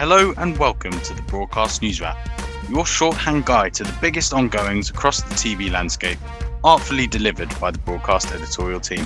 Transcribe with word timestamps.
Hello 0.00 0.32
and 0.38 0.56
welcome 0.56 0.98
to 1.02 1.12
the 1.12 1.20
Broadcast 1.20 1.82
News 1.82 2.00
Wrap, 2.00 2.16
your 2.70 2.86
shorthand 2.86 3.44
guide 3.44 3.74
to 3.74 3.84
the 3.84 3.94
biggest 4.00 4.32
ongoings 4.32 4.88
across 4.88 5.20
the 5.20 5.34
TV 5.34 5.70
landscape, 5.70 6.16
artfully 6.64 7.06
delivered 7.06 7.50
by 7.60 7.70
the 7.70 7.78
broadcast 7.80 8.32
editorial 8.32 8.80
team. 8.80 9.04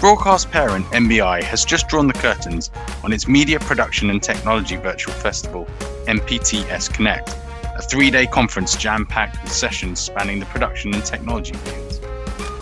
Broadcast 0.00 0.50
parent 0.50 0.86
MBI 0.86 1.42
has 1.42 1.66
just 1.66 1.86
drawn 1.88 2.06
the 2.06 2.14
curtains 2.14 2.70
on 3.04 3.12
its 3.12 3.28
Media 3.28 3.60
Production 3.60 4.08
and 4.08 4.22
Technology 4.22 4.76
Virtual 4.76 5.12
Festival, 5.12 5.66
MPTS 6.06 6.90
Connect, 6.90 7.36
a 7.76 7.82
three 7.82 8.10
day 8.10 8.26
conference 8.26 8.74
jam 8.74 9.04
packed 9.04 9.42
with 9.42 9.52
sessions 9.52 10.00
spanning 10.00 10.40
the 10.40 10.46
production 10.46 10.94
and 10.94 11.04
technology 11.04 11.52
fields. 11.52 12.00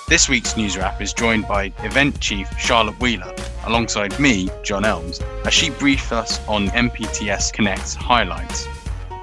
This 0.09 0.29
week's 0.29 0.57
news 0.57 0.77
wrap 0.77 1.01
is 1.01 1.13
joined 1.13 1.47
by 1.47 1.73
event 1.85 2.19
chief 2.19 2.51
Charlotte 2.59 2.99
Wheeler, 2.99 3.33
alongside 3.71 4.19
me, 4.19 4.49
John 4.65 4.85
Elmes, 4.85 5.21
as 5.47 5.55
she 5.55 5.71
briefs 5.71 6.11
us 6.11 6.45
on 6.49 6.67
MPTS 6.71 7.53
Connect's 7.53 7.95
highlights. 7.95 8.67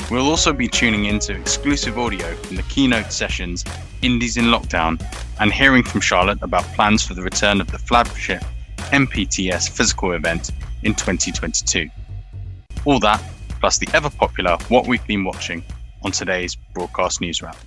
We'll 0.09 0.29
also 0.29 0.53
be 0.53 0.69
tuning 0.69 1.05
into 1.05 1.35
exclusive 1.35 1.99
audio 1.99 2.33
from 2.35 2.55
the 2.55 2.63
keynote 2.63 3.11
sessions 3.11 3.65
Indies 4.01 4.37
in 4.37 4.45
Lockdown 4.45 5.03
and 5.41 5.51
hearing 5.51 5.83
from 5.83 5.99
Charlotte 5.99 6.41
about 6.41 6.63
plans 6.75 7.03
for 7.03 7.13
the 7.13 7.21
return 7.21 7.59
of 7.59 7.69
the 7.71 7.77
flagship 7.77 8.41
MPTS 8.77 9.69
physical 9.69 10.13
event 10.13 10.51
in 10.83 10.93
2022. 10.93 11.89
All 12.85 13.01
that, 13.01 13.21
plus 13.59 13.77
the 13.77 13.89
ever 13.93 14.09
popular 14.09 14.57
What 14.69 14.87
We've 14.87 15.05
Been 15.05 15.25
Watching 15.25 15.61
on 16.03 16.11
today's 16.11 16.55
broadcast 16.73 17.19
news 17.19 17.41
wrap. 17.41 17.57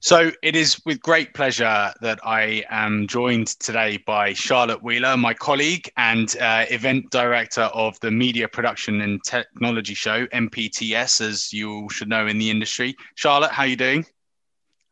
So 0.00 0.30
it 0.44 0.54
is 0.54 0.80
with 0.86 1.00
great 1.00 1.34
pleasure 1.34 1.92
that 2.02 2.20
I 2.24 2.64
am 2.70 3.08
joined 3.08 3.48
today 3.48 3.98
by 4.06 4.32
Charlotte 4.32 4.80
Wheeler, 4.80 5.16
my 5.16 5.34
colleague 5.34 5.90
and 5.96 6.34
uh, 6.40 6.66
event 6.70 7.10
director 7.10 7.62
of 7.62 7.98
the 7.98 8.12
Media 8.12 8.46
Production 8.46 9.00
and 9.00 9.20
Technology 9.24 9.94
Show, 9.94 10.26
MPTS, 10.28 11.20
as 11.20 11.52
you 11.52 11.72
all 11.72 11.88
should 11.88 12.08
know 12.08 12.28
in 12.28 12.38
the 12.38 12.48
industry. 12.48 12.94
Charlotte, 13.16 13.50
how 13.50 13.64
are 13.64 13.66
you 13.66 13.76
doing? 13.76 14.06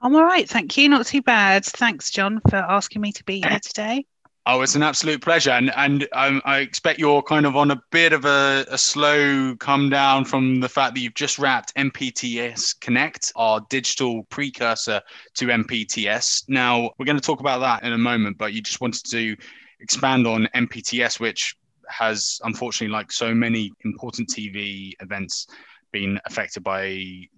I'm 0.01 0.17
all 0.17 0.25
right, 0.25 0.49
thank 0.49 0.77
you. 0.77 0.89
Not 0.89 1.07
too 1.07 1.23
bad. 1.23 1.65
Thanks, 1.65 2.11
John, 2.11 2.41
for 2.51 2.57
asking 2.57 3.01
me 3.01 3.13
to 3.13 3.25
be 3.25 3.41
here 3.41 3.61
today. 3.63 4.07
Oh, 4.49 4.63
it's 4.63 4.77
an 4.77 4.83
absolute 4.85 5.21
pleasure, 5.21 5.51
and 5.51 5.73
and 5.75 6.07
um, 6.13 6.41
I 6.45 6.59
expect 6.59 7.01
you're 7.01 7.21
kind 7.21 7.47
of 7.47 7.57
on 7.57 7.73
a 7.73 7.83
bit 7.91 8.13
of 8.13 8.25
a, 8.27 8.65
a, 8.71 8.79
slow 8.79 9.57
come 9.57 9.91
down 9.91 10.25
from 10.25 10.61
the 10.61 10.69
fact 10.69 10.95
that 10.95 11.01
you've 11.01 11.15
just 11.15 11.41
wrapped 11.41 11.75
MPTS 11.75 12.79
Connect, 12.79 13.33
our 13.35 13.61
digital 13.71 14.23
precursor 14.31 15.03
to 15.35 15.47
MPTS. 15.47 16.45
Now 16.49 16.93
we're 16.97 17.07
going 17.07 17.19
to 17.19 17.23
talk 17.23 17.41
about 17.41 17.59
that 17.59 17.83
in 17.83 17.93
a 17.93 17.99
moment, 17.99 18.39
but 18.39 18.53
you 18.53 18.63
just 18.63 18.81
wanted 18.81 19.03
to 19.11 19.37
expand 19.81 20.29
on 20.29 20.47
MPTS, 20.55 21.19
which 21.19 21.57
has 21.89 22.41
unfortunately, 22.45 22.93
like 22.93 23.11
so 23.11 23.35
many 23.35 23.73
important 23.85 24.29
TV 24.29 24.93
events, 25.01 25.49
been 25.91 26.21
affected 26.25 26.63
by 26.63 26.91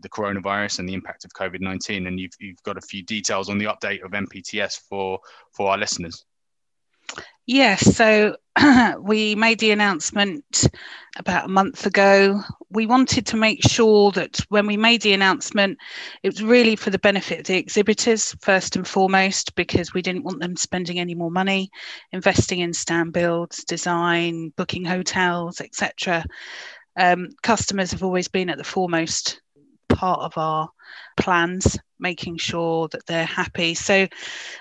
the 0.02 0.10
coronavirus 0.10 0.80
and 0.80 0.86
the 0.86 0.92
impact 0.92 1.24
of 1.24 1.30
COVID 1.32 1.62
nineteen. 1.62 2.06
And 2.06 2.20
you've 2.20 2.34
you've 2.38 2.62
got 2.64 2.76
a 2.76 2.82
few 2.82 3.02
details 3.02 3.48
on 3.48 3.56
the 3.56 3.64
update 3.64 4.04
of 4.04 4.10
MPTS 4.10 4.78
for 4.90 5.20
for 5.52 5.70
our 5.70 5.78
listeners. 5.78 6.26
Yes, 7.50 7.96
so 7.96 8.36
we 9.00 9.34
made 9.34 9.58
the 9.58 9.70
announcement 9.70 10.68
about 11.16 11.46
a 11.46 11.48
month 11.48 11.86
ago. 11.86 12.42
We 12.68 12.84
wanted 12.84 13.24
to 13.28 13.38
make 13.38 13.66
sure 13.66 14.12
that 14.12 14.38
when 14.50 14.66
we 14.66 14.76
made 14.76 15.00
the 15.00 15.14
announcement, 15.14 15.78
it 16.22 16.28
was 16.28 16.42
really 16.42 16.76
for 16.76 16.90
the 16.90 16.98
benefit 16.98 17.40
of 17.40 17.46
the 17.46 17.56
exhibitors, 17.56 18.36
first 18.42 18.76
and 18.76 18.86
foremost, 18.86 19.54
because 19.54 19.94
we 19.94 20.02
didn't 20.02 20.24
want 20.24 20.40
them 20.40 20.56
spending 20.56 20.98
any 20.98 21.14
more 21.14 21.30
money 21.30 21.70
investing 22.12 22.58
in 22.58 22.74
stand 22.74 23.14
builds, 23.14 23.64
design, 23.64 24.52
booking 24.58 24.84
hotels, 24.84 25.62
etc. 25.62 26.26
Um, 26.98 27.30
customers 27.42 27.92
have 27.92 28.02
always 28.02 28.28
been 28.28 28.50
at 28.50 28.58
the 28.58 28.62
foremost 28.64 29.40
part 29.98 30.20
of 30.20 30.38
our 30.38 30.68
plans 31.16 31.76
making 31.98 32.38
sure 32.38 32.86
that 32.88 33.04
they're 33.06 33.24
happy. 33.24 33.74
So, 33.74 34.06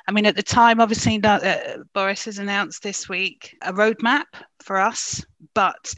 I 0.08 0.12
mean, 0.12 0.26
at 0.26 0.36
the 0.36 0.42
time, 0.42 0.82
obviously, 0.82 1.24
uh, 1.24 1.78
Boris 1.94 2.26
has 2.26 2.40
announced 2.40 2.82
this 2.82 3.08
week 3.08 3.56
a 3.62 3.72
roadmap 3.72 4.26
for 4.60 4.78
us, 4.78 5.24
but 5.54 5.94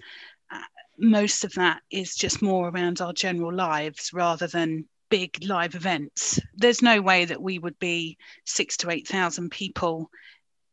uh, 0.51 0.59
most 0.97 1.45
of 1.45 1.53
that 1.53 1.81
is 1.89 2.15
just 2.15 2.41
more 2.41 2.67
around 2.67 2.99
our 2.99 3.13
general 3.13 3.53
lives 3.53 4.11
rather 4.13 4.47
than 4.47 4.85
big 5.09 5.37
live 5.45 5.73
events. 5.73 6.37
There's 6.55 6.81
no 6.81 7.01
way 7.01 7.23
that 7.23 7.41
we 7.41 7.59
would 7.59 7.79
be 7.79 8.17
six 8.45 8.75
to 8.77 8.91
8,000 8.91 9.49
people 9.49 10.09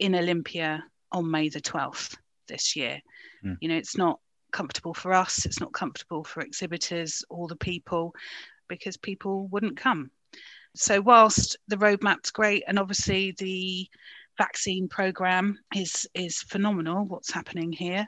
in 0.01 0.17
Olympia 0.17 0.83
on 1.13 1.31
May 1.31 1.49
the 1.51 1.61
12th 1.61 2.17
this 2.49 2.75
year. 2.75 3.01
Mm. 3.45 3.59
You 3.61 3.69
know, 3.69 3.77
it's 3.77 3.97
not 3.97 4.19
comfortable 4.53 4.95
for 4.95 5.13
us, 5.13 5.47
it's 5.47 5.61
not 5.61 5.73
comfortable 5.73 6.25
for 6.25 6.41
exhibitors 6.41 7.25
or 7.31 7.47
the 7.47 7.57
people 7.57 8.13
because 8.69 8.97
people 8.97 9.49
wouldn't 9.49 9.77
come. 9.77 10.11
So, 10.75 11.01
whilst 11.01 11.57
the 11.69 11.77
roadmap's 11.77 12.31
great, 12.31 12.65
and 12.67 12.79
obviously 12.79 13.35
the 13.39 13.89
vaccine 14.37 14.89
program 14.89 15.59
is 15.75 16.07
is 16.15 16.43
phenomenal, 16.43 17.05
what's 17.07 17.33
happening 17.33 17.73
here, 17.73 18.07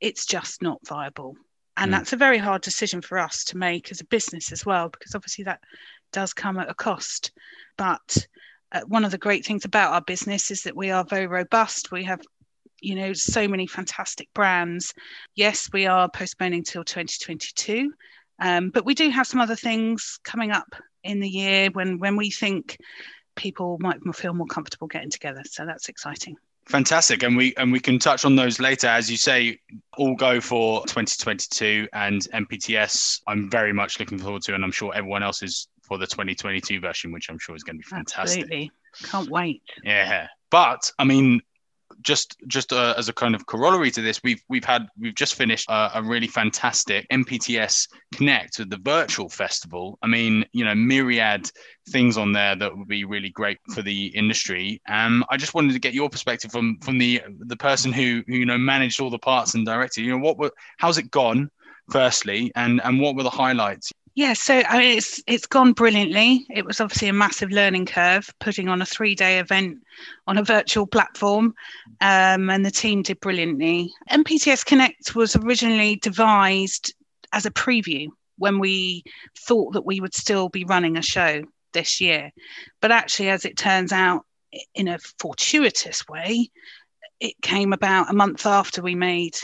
it's 0.00 0.26
just 0.26 0.62
not 0.62 0.86
viable. 0.86 1.36
And 1.76 1.88
mm. 1.88 1.96
that's 1.96 2.12
a 2.12 2.18
very 2.18 2.38
hard 2.38 2.62
decision 2.62 3.00
for 3.00 3.18
us 3.18 3.44
to 3.44 3.56
make 3.56 3.90
as 3.90 4.00
a 4.00 4.06
business 4.06 4.52
as 4.52 4.66
well, 4.66 4.90
because 4.90 5.14
obviously 5.14 5.44
that 5.44 5.60
does 6.12 6.34
come 6.34 6.58
at 6.58 6.70
a 6.70 6.74
cost. 6.74 7.32
But 7.78 8.26
uh, 8.72 8.82
one 8.86 9.04
of 9.04 9.10
the 9.10 9.18
great 9.18 9.46
things 9.46 9.64
about 9.64 9.92
our 9.92 10.02
business 10.02 10.50
is 10.50 10.62
that 10.64 10.76
we 10.76 10.90
are 10.90 11.04
very 11.04 11.26
robust. 11.26 11.90
We 11.90 12.04
have 12.04 12.20
you 12.82 12.96
know 12.96 13.12
so 13.12 13.46
many 13.46 13.66
fantastic 13.66 14.28
brands 14.34 14.92
yes 15.36 15.70
we 15.72 15.86
are 15.86 16.10
postponing 16.10 16.64
till 16.64 16.82
2022 16.82 17.92
um, 18.42 18.70
but 18.70 18.84
we 18.84 18.94
do 18.94 19.08
have 19.08 19.26
some 19.26 19.40
other 19.40 19.54
things 19.54 20.18
coming 20.24 20.50
up 20.50 20.74
in 21.04 21.20
the 21.20 21.28
year 21.28 21.70
when 21.70 21.98
when 21.98 22.16
we 22.16 22.30
think 22.30 22.76
people 23.36 23.78
might 23.80 24.00
feel 24.14 24.34
more 24.34 24.46
comfortable 24.46 24.88
getting 24.88 25.10
together. 25.10 25.42
So 25.48 25.64
that's 25.64 25.88
exciting. 25.88 26.36
Fantastic, 26.66 27.22
and 27.22 27.36
we 27.36 27.54
and 27.56 27.70
we 27.70 27.78
can 27.78 28.00
touch 28.00 28.24
on 28.24 28.34
those 28.34 28.58
later. 28.58 28.88
As 28.88 29.08
you 29.08 29.16
say, 29.16 29.60
all 29.96 30.16
go 30.16 30.40
for 30.40 30.80
2022 30.82 31.88
and 31.92 32.22
MPTS. 32.34 33.20
I'm 33.28 33.48
very 33.48 33.72
much 33.72 34.00
looking 34.00 34.18
forward 34.18 34.42
to, 34.42 34.54
and 34.54 34.64
I'm 34.64 34.72
sure 34.72 34.92
everyone 34.94 35.22
else 35.22 35.42
is 35.42 35.68
for 35.82 35.96
the 35.96 36.06
2022 36.06 36.80
version, 36.80 37.12
which 37.12 37.30
I'm 37.30 37.38
sure 37.38 37.54
is 37.54 37.62
going 37.62 37.76
to 37.76 37.78
be 37.78 37.84
fantastic. 37.84 38.42
Absolutely, 38.42 38.72
can't 39.04 39.28
wait. 39.28 39.62
Yeah, 39.84 40.26
but 40.50 40.90
I 40.98 41.04
mean, 41.04 41.42
just 42.02 42.36
just 42.46 42.72
uh, 42.72 42.94
as 42.96 43.08
a 43.08 43.12
kind 43.12 43.34
of 43.34 43.46
corollary 43.46 43.90
to 43.90 44.02
this, 44.02 44.22
we've 44.22 44.42
we've 44.48 44.64
had 44.64 44.88
we've 44.98 45.14
just 45.14 45.34
finished 45.34 45.68
a, 45.68 45.90
a 45.94 46.02
really 46.02 46.26
fantastic 46.26 47.06
MPTS 47.10 47.88
Connect, 48.14 48.58
with 48.58 48.70
the 48.70 48.78
virtual 48.78 49.28
festival. 49.28 49.98
I 50.02 50.06
mean, 50.06 50.44
you 50.52 50.64
know, 50.64 50.74
myriad 50.74 51.50
things 51.88 52.16
on 52.16 52.32
there 52.32 52.54
that 52.56 52.76
would 52.76 52.88
be 52.88 53.04
really 53.04 53.30
great 53.30 53.58
for 53.74 53.82
the 53.82 54.06
industry. 54.06 54.80
Um, 54.88 55.24
I 55.30 55.36
just 55.36 55.54
wanted 55.54 55.72
to 55.72 55.80
get 55.80 55.94
your 55.94 56.10
perspective 56.10 56.52
from 56.52 56.78
from 56.82 56.98
the 56.98 57.22
the 57.40 57.56
person 57.56 57.92
who, 57.92 58.22
who 58.26 58.34
you 58.34 58.46
know 58.46 58.58
managed 58.58 59.00
all 59.00 59.10
the 59.10 59.18
parts 59.18 59.54
and 59.54 59.66
directed. 59.66 60.02
You 60.02 60.12
know, 60.12 60.24
what 60.24 60.38
were 60.38 60.52
how's 60.78 60.98
it 60.98 61.10
gone? 61.10 61.50
Firstly, 61.90 62.52
and 62.54 62.80
and 62.82 63.00
what 63.00 63.16
were 63.16 63.24
the 63.24 63.30
highlights? 63.30 63.92
Yeah, 64.14 64.34
so 64.34 64.62
I 64.68 64.78
mean, 64.78 64.98
it's 64.98 65.22
it's 65.26 65.46
gone 65.46 65.72
brilliantly. 65.72 66.46
It 66.50 66.66
was 66.66 66.80
obviously 66.80 67.08
a 67.08 67.14
massive 67.14 67.50
learning 67.50 67.86
curve 67.86 68.28
putting 68.40 68.68
on 68.68 68.82
a 68.82 68.86
three 68.86 69.14
day 69.14 69.38
event 69.38 69.78
on 70.26 70.36
a 70.36 70.44
virtual 70.44 70.86
platform, 70.86 71.54
um, 72.02 72.50
and 72.50 72.64
the 72.64 72.70
team 72.70 73.02
did 73.02 73.20
brilliantly. 73.20 73.90
MPTS 74.10 74.66
Connect 74.66 75.14
was 75.14 75.34
originally 75.36 75.96
devised 75.96 76.94
as 77.32 77.46
a 77.46 77.50
preview 77.50 78.08
when 78.36 78.58
we 78.58 79.02
thought 79.38 79.72
that 79.72 79.86
we 79.86 80.00
would 80.00 80.14
still 80.14 80.50
be 80.50 80.64
running 80.64 80.98
a 80.98 81.02
show 81.02 81.42
this 81.72 81.98
year, 81.98 82.30
but 82.82 82.92
actually, 82.92 83.30
as 83.30 83.46
it 83.46 83.56
turns 83.56 83.92
out, 83.92 84.26
in 84.74 84.88
a 84.88 84.98
fortuitous 85.18 86.06
way, 86.06 86.50
it 87.18 87.34
came 87.40 87.72
about 87.72 88.10
a 88.10 88.14
month 88.14 88.44
after 88.44 88.82
we 88.82 88.94
made 88.94 89.38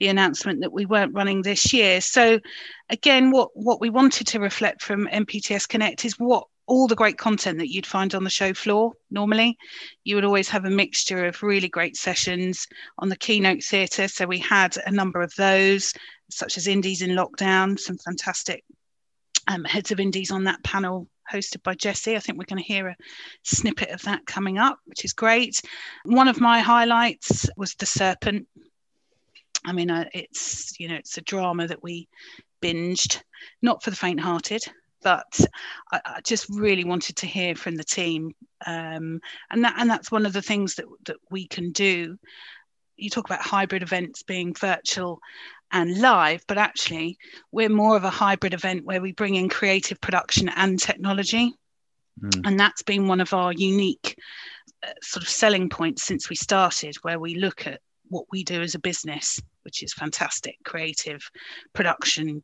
the 0.00 0.08
announcement 0.08 0.62
that 0.62 0.72
we 0.72 0.86
weren't 0.86 1.14
running 1.14 1.42
this 1.42 1.72
year. 1.72 2.00
So, 2.00 2.40
again, 2.88 3.30
what, 3.30 3.50
what 3.54 3.80
we 3.80 3.90
wanted 3.90 4.26
to 4.28 4.40
reflect 4.40 4.82
from 4.82 5.06
MPTS 5.06 5.68
Connect 5.68 6.04
is 6.04 6.18
what 6.18 6.44
all 6.66 6.88
the 6.88 6.96
great 6.96 7.18
content 7.18 7.58
that 7.58 7.72
you'd 7.72 7.86
find 7.86 8.14
on 8.14 8.24
the 8.24 8.30
show 8.30 8.54
floor 8.54 8.92
normally. 9.10 9.56
You 10.04 10.14
would 10.14 10.24
always 10.24 10.48
have 10.48 10.64
a 10.64 10.70
mixture 10.70 11.26
of 11.26 11.42
really 11.42 11.68
great 11.68 11.96
sessions 11.96 12.66
on 12.98 13.08
the 13.08 13.16
keynote 13.16 13.62
theatre. 13.62 14.08
So, 14.08 14.26
we 14.26 14.38
had 14.38 14.76
a 14.84 14.90
number 14.90 15.20
of 15.20 15.34
those, 15.36 15.92
such 16.30 16.56
as 16.56 16.66
Indies 16.66 17.02
in 17.02 17.10
Lockdown, 17.10 17.78
some 17.78 17.98
fantastic 17.98 18.64
um, 19.46 19.64
heads 19.64 19.92
of 19.92 20.00
Indies 20.00 20.30
on 20.30 20.44
that 20.44 20.62
panel 20.64 21.08
hosted 21.30 21.62
by 21.62 21.74
Jesse. 21.74 22.16
I 22.16 22.20
think 22.20 22.38
we're 22.38 22.44
going 22.44 22.62
to 22.62 22.66
hear 22.66 22.88
a 22.88 22.96
snippet 23.44 23.90
of 23.90 24.02
that 24.02 24.26
coming 24.26 24.58
up, 24.58 24.78
which 24.86 25.04
is 25.04 25.12
great. 25.12 25.60
One 26.04 26.28
of 26.28 26.40
my 26.40 26.60
highlights 26.60 27.48
was 27.56 27.74
The 27.74 27.86
Serpent, 27.86 28.48
I 29.64 29.72
mean, 29.72 29.90
uh, 29.90 30.06
it's 30.12 30.78
you 30.78 30.88
know 30.88 30.96
it's 30.96 31.18
a 31.18 31.22
drama 31.22 31.66
that 31.66 31.82
we 31.82 32.08
binged, 32.62 33.22
not 33.62 33.82
for 33.82 33.90
the 33.90 33.96
faint-hearted, 33.96 34.62
but 35.02 35.40
I, 35.92 36.00
I 36.04 36.20
just 36.22 36.46
really 36.48 36.84
wanted 36.84 37.16
to 37.16 37.26
hear 37.26 37.54
from 37.54 37.76
the 37.76 37.84
team, 37.84 38.32
um, 38.66 39.20
and 39.50 39.64
that 39.64 39.74
and 39.78 39.90
that's 39.90 40.10
one 40.10 40.26
of 40.26 40.32
the 40.32 40.42
things 40.42 40.74
that 40.76 40.86
that 41.06 41.16
we 41.30 41.46
can 41.46 41.72
do. 41.72 42.18
You 42.96 43.10
talk 43.10 43.26
about 43.26 43.42
hybrid 43.42 43.82
events 43.82 44.22
being 44.22 44.54
virtual. 44.54 45.20
and 45.72 46.00
live, 46.00 46.42
but 46.48 46.58
actually, 46.58 47.16
we're 47.52 47.68
more 47.68 47.96
of 47.96 48.04
a 48.04 48.10
hybrid 48.10 48.54
event 48.54 48.84
where 48.84 49.00
we 49.00 49.12
bring 49.12 49.36
in 49.36 49.48
creative 49.48 50.00
production 50.00 50.48
and 50.48 50.78
technology. 50.80 51.54
Mm. 52.20 52.40
And 52.44 52.60
that's 52.60 52.82
been 52.82 53.06
one 53.06 53.20
of 53.20 53.32
our 53.32 53.52
unique 53.52 54.18
uh, 54.82 54.88
sort 55.00 55.22
of 55.22 55.28
selling 55.28 55.68
points 55.68 56.02
since 56.02 56.28
we 56.28 56.36
started, 56.36 56.96
where 57.02 57.18
we 57.20 57.36
look 57.36 57.66
at 57.66 57.80
what 58.10 58.26
we 58.30 58.44
do 58.44 58.60
as 58.60 58.74
a 58.74 58.80
business, 58.80 59.40
which 59.62 59.82
is 59.82 59.92
fantastic 59.92 60.56
creative 60.64 61.22
production, 61.72 62.42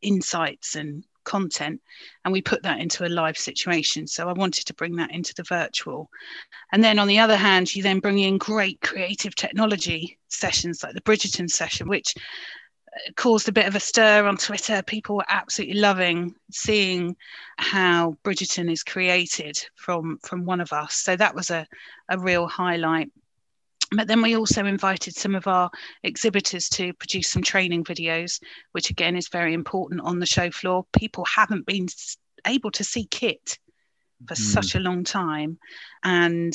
insights, 0.00 0.76
and 0.76 1.04
content 1.28 1.78
and 2.24 2.32
we 2.32 2.40
put 2.40 2.62
that 2.62 2.80
into 2.80 3.06
a 3.06 3.14
live 3.20 3.36
situation. 3.36 4.06
So 4.06 4.30
i 4.30 4.32
wanted 4.32 4.64
to 4.64 4.74
bring 4.74 4.96
that 4.96 5.12
into 5.12 5.34
the 5.34 5.42
virtual. 5.42 6.08
And 6.72 6.82
then 6.82 6.98
on 6.98 7.06
the 7.06 7.18
other 7.18 7.36
hand 7.36 7.74
you 7.74 7.82
then 7.82 8.00
bring 8.00 8.18
in 8.18 8.38
great 8.38 8.80
creative 8.80 9.34
technology 9.34 10.18
sessions 10.28 10.82
like 10.82 10.94
the 10.94 11.02
bridgerton 11.02 11.50
session 11.50 11.86
which 11.86 12.14
uh, 12.16 13.12
caused 13.16 13.48
a 13.48 13.52
bit 13.52 13.66
of 13.66 13.76
a 13.76 13.80
stir 13.80 14.26
on 14.26 14.36
twitter 14.38 14.82
people 14.82 15.16
were 15.16 15.24
absolutely 15.28 15.78
loving 15.78 16.34
seeing 16.50 17.14
how 17.58 18.16
bridgerton 18.24 18.70
is 18.70 18.82
created 18.82 19.58
from 19.74 20.18
from 20.22 20.46
one 20.46 20.62
of 20.62 20.72
us. 20.72 20.94
So 20.94 21.14
that 21.14 21.34
was 21.34 21.50
a, 21.50 21.66
a 22.08 22.18
real 22.18 22.46
highlight 22.46 23.10
but 23.92 24.06
then 24.06 24.22
we 24.22 24.36
also 24.36 24.64
invited 24.64 25.14
some 25.14 25.34
of 25.34 25.46
our 25.46 25.70
exhibitors 26.02 26.68
to 26.70 26.92
produce 26.94 27.28
some 27.28 27.42
training 27.42 27.84
videos, 27.84 28.40
which 28.72 28.90
again 28.90 29.16
is 29.16 29.28
very 29.28 29.54
important 29.54 30.00
on 30.02 30.18
the 30.18 30.26
show 30.26 30.50
floor. 30.50 30.84
People 30.92 31.24
haven't 31.24 31.66
been 31.66 31.86
able 32.46 32.70
to 32.72 32.84
see 32.84 33.06
kit 33.06 33.58
for 34.26 34.34
mm. 34.34 34.38
such 34.38 34.74
a 34.74 34.80
long 34.80 35.04
time, 35.04 35.58
and 36.02 36.52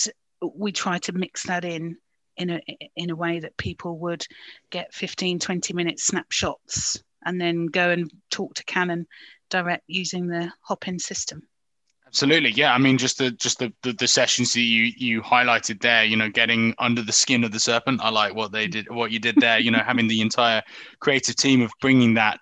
we 0.55 0.71
try 0.71 0.97
to 0.99 1.13
mix 1.13 1.43
that 1.43 1.65
in 1.65 1.97
in 2.37 2.49
a 2.49 2.61
in 2.95 3.09
a 3.09 3.15
way 3.15 3.39
that 3.39 3.57
people 3.57 3.97
would 3.99 4.25
get 4.69 4.93
15 4.93 5.39
20 5.39 5.73
minute 5.73 5.99
snapshots 5.99 7.03
and 7.25 7.39
then 7.39 7.67
go 7.67 7.89
and 7.89 8.11
talk 8.31 8.53
to 8.55 8.63
canon 8.65 9.05
direct 9.49 9.83
using 9.87 10.27
the 10.27 10.51
Hopin 10.61 10.99
system 10.99 11.43
Absolutely, 12.13 12.51
yeah. 12.51 12.71
I 12.71 12.77
mean, 12.77 12.99
just 12.99 13.17
the 13.17 13.31
just 13.31 13.57
the, 13.57 13.73
the, 13.81 13.91
the 13.93 14.07
sessions 14.07 14.53
that 14.53 14.61
you 14.61 14.91
you 14.95 15.19
highlighted 15.23 15.81
there. 15.81 16.03
You 16.03 16.15
know, 16.15 16.29
getting 16.29 16.75
under 16.77 17.01
the 17.01 17.11
skin 17.11 17.43
of 17.43 17.51
the 17.51 17.59
serpent. 17.59 18.01
I 18.03 18.11
like 18.11 18.35
what 18.35 18.51
they 18.51 18.67
did, 18.67 18.87
what 18.91 19.09
you 19.09 19.17
did 19.17 19.37
there. 19.37 19.57
You 19.57 19.71
know, 19.71 19.79
having 19.85 20.07
the 20.07 20.21
entire 20.21 20.61
creative 20.99 21.35
team 21.35 21.63
of 21.63 21.71
bringing 21.81 22.13
that 22.13 22.39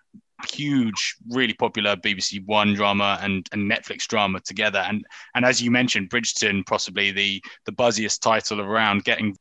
huge, 0.50 1.16
really 1.30 1.54
popular 1.54 1.96
BBC 1.96 2.46
One 2.46 2.74
drama 2.74 3.18
and, 3.22 3.48
and 3.54 3.72
Netflix 3.72 4.08
drama 4.08 4.42
together. 4.42 4.80
And 4.80 5.06
and 5.36 5.46
as 5.46 5.62
you 5.62 5.72
mentioned, 5.72 6.10
Bridgerton, 6.10 6.66
possibly 6.66 7.12
the 7.12 7.42
the 7.66 7.72
buzziest 7.72 8.22
title 8.22 8.60
around, 8.60 9.06
getting 9.06 9.38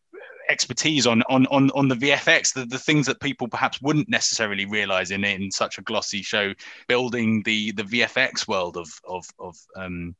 expertise 0.48 1.06
on 1.06 1.22
on 1.28 1.46
on 1.46 1.70
on 1.72 1.88
the 1.88 1.94
VFX, 1.94 2.54
the, 2.54 2.66
the 2.66 2.78
things 2.78 3.06
that 3.06 3.20
people 3.20 3.48
perhaps 3.48 3.80
wouldn't 3.82 4.08
necessarily 4.08 4.66
realize 4.66 5.10
in 5.10 5.24
in 5.24 5.50
such 5.50 5.78
a 5.78 5.82
glossy 5.82 6.22
show, 6.22 6.52
building 6.88 7.42
the 7.44 7.72
the 7.72 7.84
VFX 7.84 8.48
world 8.48 8.76
of 8.76 8.88
of 9.06 9.24
of 9.38 9.56
um 9.76 10.14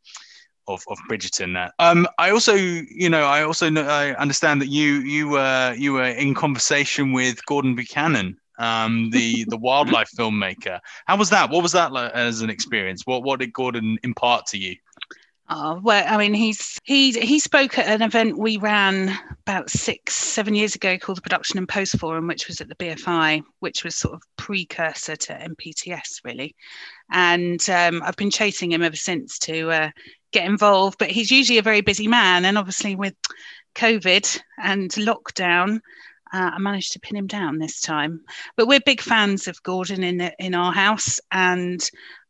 of, 0.69 0.83
of 0.89 0.99
Bridgerton. 1.09 1.71
Um, 1.79 2.07
I 2.19 2.31
also, 2.31 2.55
you 2.55 3.09
know, 3.11 3.25
I 3.25 3.43
also 3.43 3.69
know, 3.69 3.83
I 3.83 4.15
understand 4.15 4.61
that 4.63 4.69
you 4.69 5.01
you 5.01 5.29
were 5.29 5.75
you 5.77 5.93
were 5.95 6.05
in 6.05 6.35
conversation 6.35 7.13
with 7.13 7.45
Gordon 7.47 7.75
Buchanan, 7.75 8.39
um, 8.59 9.11
the 9.11 9.45
the 9.49 9.57
wildlife 9.57 10.11
filmmaker. 10.17 10.81
How 11.07 11.17
was 11.17 11.31
that? 11.31 11.51
What 11.51 11.63
was 11.63 11.73
that 11.73 11.93
like 11.93 12.13
as 12.13 12.43
an 12.43 12.51
experience? 12.51 13.03
What 13.05 13.23
what 13.23 13.41
did 13.41 13.53
Gordon 13.53 13.99
impart 14.03 14.47
to 14.47 14.59
you? 14.59 14.77
Oh, 15.53 15.81
well, 15.83 16.05
I 16.07 16.17
mean, 16.17 16.33
he's 16.33 16.79
he 16.85 17.11
he 17.11 17.41
spoke 17.41 17.77
at 17.77 17.89
an 17.89 18.03
event 18.03 18.39
we 18.39 18.57
ran 18.57 19.19
about 19.41 19.69
six, 19.69 20.15
seven 20.15 20.55
years 20.55 20.77
ago 20.77 20.97
called 20.97 21.19
the 21.19 21.23
Production 21.23 21.59
and 21.59 21.69
Post 21.69 21.99
Forum, 21.99 22.29
which 22.29 22.47
was 22.47 22.61
at 22.61 22.69
the 22.69 22.77
BFI, 22.77 23.43
which 23.59 23.83
was 23.83 23.97
sort 23.97 24.15
of 24.15 24.23
precursor 24.37 25.17
to 25.17 25.33
MPTS, 25.33 26.21
really. 26.23 26.55
And 27.11 27.69
um, 27.69 28.01
I've 28.05 28.15
been 28.15 28.31
chasing 28.31 28.71
him 28.71 28.83
ever 28.83 28.95
since 28.95 29.41
to 29.41 29.71
uh, 29.73 29.91
get 30.31 30.47
involved, 30.47 30.99
but 31.01 31.11
he's 31.11 31.33
usually 31.33 31.59
a 31.59 31.63
very 31.63 31.81
busy 31.81 32.07
man, 32.07 32.45
and 32.45 32.57
obviously 32.57 32.95
with 32.95 33.17
COVID 33.75 34.41
and 34.63 34.89
lockdown, 34.93 35.81
uh, 36.33 36.51
I 36.55 36.59
managed 36.61 36.93
to 36.93 37.01
pin 37.01 37.17
him 37.17 37.27
down 37.27 37.59
this 37.59 37.81
time. 37.81 38.21
But 38.57 38.69
we're 38.69 38.79
big 38.79 39.01
fans 39.01 39.49
of 39.49 39.61
Gordon 39.65 40.05
in 40.05 40.19
the, 40.19 40.33
in 40.39 40.55
our 40.55 40.73
house, 40.73 41.19
and 41.33 41.83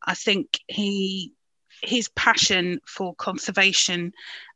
I 0.06 0.14
think 0.14 0.58
he 0.68 1.34
his 1.82 2.08
passion 2.10 2.80
for 2.86 3.14
conservation 3.14 4.12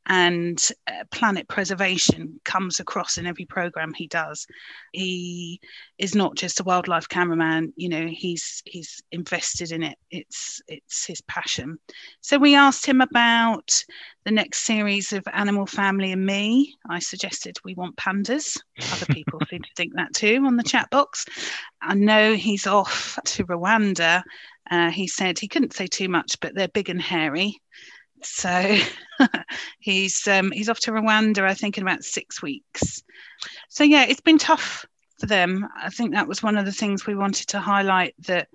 and 0.06 0.68
uh, 0.86 1.04
planet 1.10 1.48
preservation 1.48 2.38
comes 2.44 2.78
across 2.78 3.16
in 3.16 3.26
every 3.26 3.46
program 3.46 3.94
he 3.94 4.06
does. 4.06 4.46
He 4.92 5.60
is 5.98 6.14
not 6.14 6.36
just 6.36 6.60
a 6.60 6.64
wildlife 6.64 7.08
cameraman 7.08 7.72
you 7.76 7.88
know 7.88 8.06
he's 8.06 8.62
he's 8.66 9.02
invested 9.12 9.72
in 9.72 9.82
it. 9.82 9.96
It's 10.10 10.60
it's 10.68 11.06
his 11.06 11.20
passion. 11.22 11.78
So 12.20 12.38
we 12.38 12.54
asked 12.54 12.84
him 12.84 13.00
about 13.00 13.82
the 14.24 14.30
next 14.30 14.64
series 14.64 15.12
of 15.12 15.24
animal 15.32 15.66
family 15.66 16.12
and 16.12 16.24
me. 16.24 16.74
I 16.88 16.98
suggested 16.98 17.56
we 17.64 17.74
want 17.74 17.96
pandas. 17.96 18.58
Other 18.92 19.06
people 19.06 19.40
seem 19.50 19.62
to 19.62 19.70
think 19.76 19.94
that 19.94 20.12
too 20.14 20.42
on 20.46 20.56
the 20.56 20.62
chat 20.62 20.90
box. 20.90 21.24
I 21.80 21.94
know 21.94 22.34
he's 22.34 22.66
off 22.66 23.18
to 23.24 23.46
rwanda 23.46 24.22
uh, 24.70 24.90
he 24.90 25.06
said 25.06 25.38
he 25.38 25.48
couldn't 25.48 25.74
say 25.74 25.86
too 25.86 26.08
much 26.08 26.38
but 26.40 26.54
they're 26.54 26.68
big 26.68 26.88
and 26.88 27.02
hairy 27.02 27.60
so 28.24 28.76
he's 29.78 30.26
um, 30.26 30.50
he's 30.50 30.68
off 30.68 30.80
to 30.80 30.92
Rwanda, 30.92 31.42
I 31.44 31.54
think, 31.54 31.76
in 31.76 31.82
about 31.82 32.04
six 32.04 32.42
weeks. 32.42 33.02
So 33.68 33.84
yeah, 33.84 34.04
it's 34.04 34.20
been 34.20 34.38
tough 34.38 34.86
for 35.18 35.26
them. 35.26 35.68
I 35.80 35.90
think 35.90 36.12
that 36.12 36.28
was 36.28 36.42
one 36.42 36.56
of 36.56 36.64
the 36.64 36.72
things 36.72 37.06
we 37.06 37.14
wanted 37.14 37.48
to 37.48 37.60
highlight 37.60 38.14
that 38.26 38.48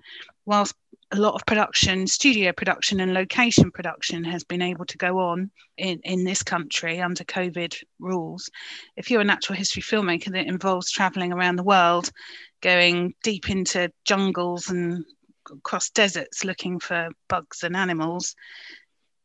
whilst 0.44 0.74
a 1.12 1.16
lot 1.16 1.34
of 1.34 1.44
production, 1.44 2.06
studio 2.06 2.52
production 2.52 3.00
and 3.00 3.12
location 3.12 3.70
production 3.72 4.22
has 4.22 4.44
been 4.44 4.62
able 4.62 4.84
to 4.84 4.96
go 4.96 5.18
on 5.18 5.50
in, 5.76 5.98
in 6.04 6.22
this 6.22 6.42
country 6.42 7.00
under 7.00 7.24
COVID 7.24 7.74
rules. 7.98 8.48
If 8.96 9.10
you're 9.10 9.20
a 9.20 9.24
natural 9.24 9.56
history 9.56 9.82
filmmaker 9.82 10.30
that 10.32 10.46
involves 10.46 10.90
traveling 10.90 11.32
around 11.32 11.56
the 11.56 11.64
world, 11.64 12.12
going 12.60 13.14
deep 13.24 13.50
into 13.50 13.90
jungles 14.04 14.68
and 14.68 15.04
across 15.50 15.90
deserts 15.90 16.44
looking 16.44 16.78
for 16.78 17.08
bugs 17.28 17.62
and 17.62 17.76
animals, 17.76 18.34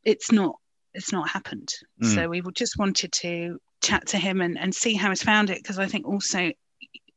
it's 0.04 0.32
not 0.32 0.56
it's 0.94 1.12
not 1.12 1.30
happened. 1.30 1.74
Mm. 2.02 2.16
So 2.16 2.30
we 2.30 2.42
just 2.54 2.78
wanted 2.78 3.12
to 3.12 3.60
chat 3.82 4.08
to 4.08 4.18
him 4.18 4.42
and, 4.42 4.58
and 4.58 4.74
see 4.74 4.94
how 4.94 5.10
he's 5.10 5.22
found 5.22 5.50
it 5.50 5.62
because 5.62 5.78
I 5.78 5.88
think 5.88 6.08
also 6.08 6.52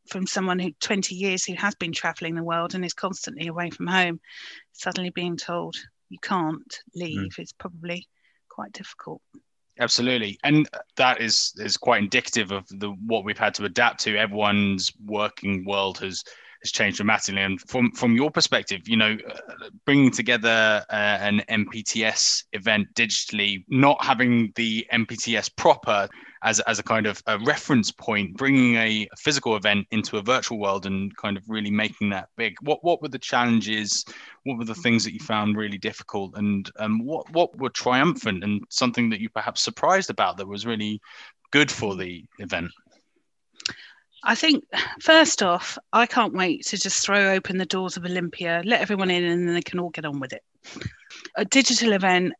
from 0.08 0.26
someone 0.26 0.58
who 0.58 0.72
20 0.80 1.14
years 1.14 1.44
who 1.44 1.54
has 1.54 1.74
been 1.74 1.92
traveling 1.92 2.34
the 2.34 2.42
world 2.42 2.74
and 2.74 2.84
is 2.84 2.94
constantly 2.94 3.46
away 3.46 3.70
from 3.70 3.86
home, 3.86 4.20
suddenly 4.72 5.10
being 5.10 5.36
told 5.36 5.76
you 6.08 6.18
can't 6.22 6.80
leave 6.94 7.32
mm. 7.32 7.42
is 7.42 7.52
probably 7.52 8.08
quite 8.48 8.72
difficult. 8.72 9.22
Absolutely, 9.80 10.38
and 10.42 10.68
that 10.96 11.20
is 11.20 11.52
is 11.58 11.76
quite 11.76 12.02
indicative 12.02 12.50
of 12.50 12.66
the 12.68 12.90
what 13.06 13.24
we've 13.24 13.38
had 13.38 13.54
to 13.54 13.64
adapt 13.64 14.00
to. 14.00 14.16
Everyone's 14.16 14.92
working 15.04 15.64
world 15.64 15.98
has 15.98 16.24
has 16.62 16.72
changed 16.72 16.96
dramatically. 16.96 17.42
And 17.42 17.60
from 17.60 17.92
from 17.92 18.14
your 18.14 18.30
perspective, 18.30 18.88
you 18.88 18.96
know, 18.96 19.16
bringing 19.84 20.10
together 20.10 20.84
uh, 20.90 20.94
an 20.94 21.42
MPTS 21.48 22.44
event 22.52 22.88
digitally, 22.94 23.64
not 23.68 24.04
having 24.04 24.52
the 24.56 24.86
MPTS 24.92 25.54
proper 25.56 26.08
as 26.42 26.60
as 26.60 26.78
a 26.78 26.82
kind 26.82 27.06
of 27.06 27.22
a 27.26 27.38
reference 27.40 27.90
point, 27.90 28.36
bringing 28.36 28.76
a 28.76 29.08
physical 29.16 29.56
event 29.56 29.86
into 29.90 30.18
a 30.18 30.22
virtual 30.22 30.58
world 30.58 30.86
and 30.86 31.16
kind 31.16 31.36
of 31.36 31.44
really 31.48 31.70
making 31.70 32.10
that 32.10 32.28
big. 32.36 32.54
What 32.62 32.82
what 32.82 33.02
were 33.02 33.08
the 33.08 33.18
challenges? 33.18 34.04
What 34.44 34.58
were 34.58 34.64
the 34.64 34.74
things 34.74 35.04
that 35.04 35.12
you 35.12 35.20
found 35.20 35.56
really 35.56 35.78
difficult, 35.78 36.36
and 36.36 36.70
um, 36.78 37.04
what 37.04 37.30
what 37.32 37.58
were 37.58 37.70
triumphant 37.70 38.44
and 38.44 38.62
something 38.70 39.10
that 39.10 39.20
you 39.20 39.28
perhaps 39.28 39.62
surprised 39.62 40.10
about 40.10 40.36
that 40.36 40.48
was 40.48 40.66
really 40.66 41.00
good 41.50 41.70
for 41.70 41.96
the 41.96 42.24
event? 42.38 42.70
I 44.24 44.34
think 44.34 44.64
first 45.00 45.42
off, 45.42 45.78
I 45.92 46.06
can't 46.06 46.34
wait 46.34 46.66
to 46.66 46.78
just 46.78 47.04
throw 47.04 47.32
open 47.32 47.58
the 47.58 47.66
doors 47.66 47.96
of 47.96 48.04
Olympia, 48.04 48.62
let 48.64 48.80
everyone 48.80 49.10
in, 49.10 49.24
and 49.24 49.46
then 49.46 49.54
they 49.54 49.62
can 49.62 49.78
all 49.78 49.90
get 49.90 50.04
on 50.04 50.20
with 50.20 50.32
it. 50.32 50.42
A 51.36 51.44
digital 51.44 51.92
event, 51.92 52.32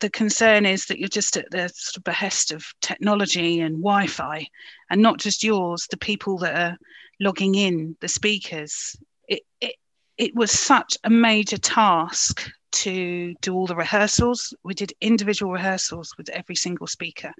the 0.00 0.10
concern 0.10 0.66
is 0.66 0.86
that 0.86 0.98
you're 0.98 1.08
just 1.08 1.36
at 1.36 1.50
the 1.50 1.68
sort 1.74 1.96
of 1.96 2.04
behest 2.04 2.52
of 2.52 2.64
technology 2.80 3.60
and 3.60 3.82
Wi-Fi, 3.82 4.46
and 4.90 5.00
not 5.00 5.18
just 5.18 5.42
yours. 5.42 5.86
The 5.90 5.96
people 5.96 6.38
that 6.38 6.54
are 6.54 6.76
logging 7.20 7.54
in, 7.54 7.96
the 8.00 8.08
speakers. 8.08 8.96
It 9.28 9.42
it, 9.60 9.76
it 10.18 10.34
was 10.34 10.50
such 10.50 10.96
a 11.04 11.10
major 11.10 11.56
task 11.56 12.50
to 12.72 13.34
do 13.40 13.54
all 13.54 13.66
the 13.66 13.76
rehearsals. 13.76 14.54
We 14.64 14.74
did 14.74 14.92
individual 15.00 15.52
rehearsals 15.52 16.14
with 16.16 16.28
every 16.30 16.54
single 16.54 16.86
speaker, 16.86 17.32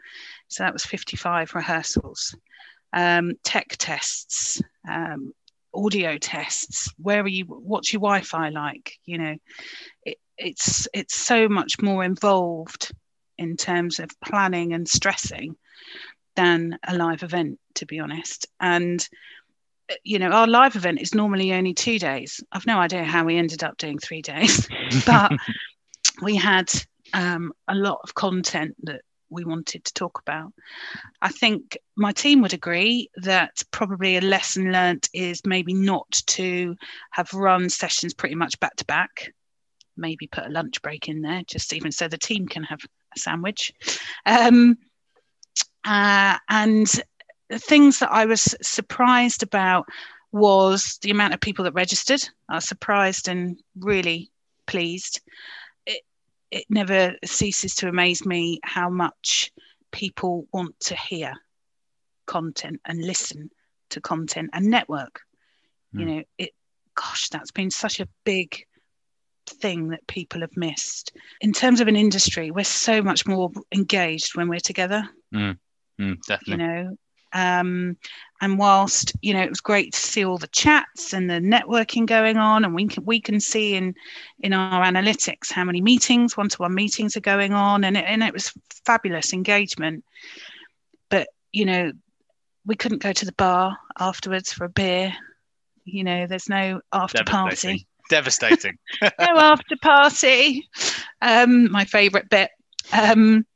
so 0.49 0.62
that 0.62 0.72
was 0.72 0.84
55 0.84 1.54
rehearsals 1.54 2.34
um, 2.92 3.32
tech 3.42 3.76
tests, 3.78 4.61
um, 4.88 5.32
audio 5.75 6.18
tests. 6.18 6.92
Where 6.99 7.22
are 7.22 7.28
you? 7.28 7.44
What's 7.44 7.92
your 7.92 8.00
Wi-Fi 8.00 8.50
like? 8.50 8.94
You 9.04 9.18
know, 9.18 9.37
it, 10.04 10.18
it's 10.38 10.88
it's 10.92 11.14
so 11.14 11.49
much 11.49 11.80
more 11.80 12.04
involved 12.04 12.92
in 13.38 13.56
terms 13.56 13.99
of 13.99 14.11
planning 14.25 14.72
and 14.72 14.88
stressing 14.88 15.56
than 16.37 16.78
a 16.87 16.96
live 16.96 17.22
event, 17.22 17.58
to 17.75 17.87
be 17.87 18.00
honest. 18.00 18.46
And 18.61 19.06
you 20.04 20.18
know, 20.18 20.30
our 20.30 20.46
live 20.46 20.76
event 20.76 21.00
is 21.00 21.14
normally 21.14 21.52
only 21.52 21.75
two 21.75 21.99
days. 21.99 22.42
I've 22.52 22.66
no 22.66 22.78
idea 22.78 23.04
how 23.04 23.25
we 23.25 23.37
ended 23.37 23.62
up 23.62 23.76
doing 23.76 23.99
three 23.99 24.22
days, 24.22 24.68
but 25.06 25.32
we 26.22 26.37
had 26.37 26.72
um, 27.12 27.52
a 27.68 27.75
lot 27.75 28.00
of 28.02 28.14
content 28.14 28.76
that 28.84 29.02
we 29.32 29.44
wanted 29.44 29.84
to 29.84 29.94
talk 29.94 30.20
about. 30.20 30.52
I 31.20 31.28
think 31.28 31.78
my 31.96 32.12
team 32.12 32.42
would 32.42 32.52
agree 32.52 33.10
that 33.16 33.62
probably 33.70 34.16
a 34.16 34.20
lesson 34.20 34.72
learnt 34.72 35.08
is 35.12 35.42
maybe 35.44 35.74
not 35.74 36.10
to 36.28 36.76
have 37.10 37.32
run 37.32 37.68
sessions 37.70 38.14
pretty 38.14 38.34
much 38.34 38.58
back 38.60 38.76
to 38.76 38.84
back. 38.84 39.32
Maybe 39.96 40.26
put 40.26 40.46
a 40.46 40.50
lunch 40.50 40.80
break 40.82 41.08
in 41.08 41.22
there, 41.22 41.42
just 41.46 41.72
even 41.72 41.92
so 41.92 42.08
the 42.08 42.18
team 42.18 42.46
can 42.46 42.62
have 42.64 42.80
a 43.14 43.18
sandwich. 43.18 43.72
Um, 44.24 44.78
uh, 45.84 46.38
and 46.48 46.86
the 47.48 47.58
things 47.58 47.98
that 47.98 48.10
I 48.10 48.24
was 48.24 48.56
surprised 48.62 49.42
about 49.42 49.86
was 50.32 50.98
the 51.02 51.10
amount 51.10 51.34
of 51.34 51.40
people 51.40 51.64
that 51.64 51.74
registered. 51.74 52.22
I 52.48 52.54
was 52.56 52.66
surprised 52.66 53.28
and 53.28 53.58
really 53.78 54.30
pleased. 54.66 55.20
It, 56.52 56.66
never 56.68 57.14
ceases 57.25 57.75
to 57.76 57.88
amaze 57.88 58.25
me 58.26 58.61
how 58.62 58.90
much 58.90 59.50
people 59.90 60.47
want 60.52 60.78
to 60.80 60.94
hear 60.94 61.35
content 62.26 62.80
and 62.85 63.02
listen 63.02 63.50
to 63.90 64.00
content 64.00 64.50
and 64.52 64.66
network. 64.66 65.21
Mm. 65.94 66.00
You 66.00 66.06
know, 66.06 66.23
it, 66.38 66.50
gosh, 66.94 67.30
that's 67.30 67.50
been 67.50 67.71
such 67.71 68.00
a 68.00 68.09
big 68.25 68.64
thing 69.47 69.88
that 69.88 70.06
people 70.06 70.42
have 70.42 70.56
missed. 70.56 71.12
In 71.40 71.52
terms 71.52 71.80
of 71.80 71.88
an 71.88 71.97
industry, 71.97 72.50
we're 72.50 72.64
so 72.64 73.02
much 73.02 73.26
more 73.26 73.50
engaged 73.73 74.37
when 74.37 74.49
we're 74.49 74.61
together. 74.61 75.09
Mm. 75.35 75.59
Mm, 76.00 76.18
definitely. 76.26 76.64
You 76.64 76.68
know, 76.68 76.97
um, 77.32 77.96
and 78.40 78.58
whilst 78.58 79.12
you 79.22 79.32
know 79.32 79.42
it 79.42 79.48
was 79.48 79.60
great 79.60 79.92
to 79.92 80.00
see 80.00 80.24
all 80.24 80.38
the 80.38 80.48
chats 80.48 81.12
and 81.12 81.30
the 81.30 81.34
networking 81.34 82.06
going 82.06 82.36
on, 82.36 82.64
and 82.64 82.74
we 82.74 82.86
can 82.86 83.04
we 83.04 83.20
can 83.20 83.40
see 83.40 83.74
in 83.74 83.94
in 84.40 84.52
our 84.52 84.84
analytics 84.84 85.50
how 85.52 85.64
many 85.64 85.80
meetings, 85.80 86.36
one-to-one 86.36 86.74
meetings 86.74 87.16
are 87.16 87.20
going 87.20 87.52
on, 87.52 87.84
and 87.84 87.96
it, 87.96 88.04
and 88.06 88.22
it 88.22 88.32
was 88.32 88.52
fabulous 88.84 89.32
engagement. 89.32 90.04
But 91.08 91.28
you 91.52 91.64
know, 91.64 91.92
we 92.66 92.76
couldn't 92.76 93.02
go 93.02 93.12
to 93.12 93.24
the 93.24 93.32
bar 93.32 93.78
afterwards 93.98 94.52
for 94.52 94.64
a 94.64 94.68
beer. 94.68 95.14
You 95.84 96.04
know, 96.04 96.26
there's 96.26 96.48
no 96.48 96.80
after 96.92 97.24
party. 97.24 97.86
Devastating. 98.10 98.76
no 99.02 99.10
after 99.18 99.76
party. 99.80 100.68
Um, 101.20 101.70
my 101.70 101.84
favourite 101.84 102.28
bit. 102.28 102.50
Um, 102.92 103.46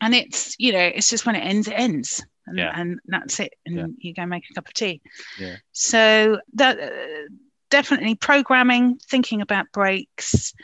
and 0.00 0.14
it's 0.14 0.54
you 0.58 0.72
know 0.72 0.90
it's 0.94 1.10
just 1.10 1.26
when 1.26 1.36
it 1.36 1.40
ends 1.40 1.68
it 1.68 1.74
ends 1.74 2.24
and, 2.48 2.58
yeah. 2.58 2.72
and 2.74 3.00
that's 3.06 3.40
it 3.40 3.54
and 3.66 3.76
yeah. 3.76 3.86
you 3.98 4.14
go 4.14 4.26
make 4.26 4.44
a 4.50 4.54
cup 4.54 4.66
of 4.66 4.74
tea 4.74 5.00
yeah. 5.38 5.56
so 5.72 6.40
that 6.54 6.78
uh, 6.80 7.28
definitely 7.70 8.14
programming 8.14 8.98
thinking 9.08 9.40
about 9.40 9.66
breaks 9.72 10.54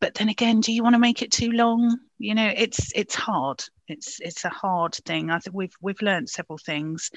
but 0.00 0.14
then 0.14 0.28
again 0.28 0.60
do 0.60 0.72
you 0.72 0.82
want 0.82 0.94
to 0.94 0.98
make 0.98 1.22
it 1.22 1.30
too 1.30 1.50
long 1.52 1.98
you 2.18 2.34
know 2.34 2.52
it's 2.56 2.92
it's 2.94 3.14
hard 3.14 3.62
it's 3.88 4.20
it's 4.20 4.44
a 4.44 4.50
hard 4.50 4.94
thing 4.94 5.30
i 5.30 5.38
think 5.38 5.54
we've 5.54 5.76
we've 5.80 6.02
learned 6.02 6.28
several 6.28 6.58
things 6.58 7.10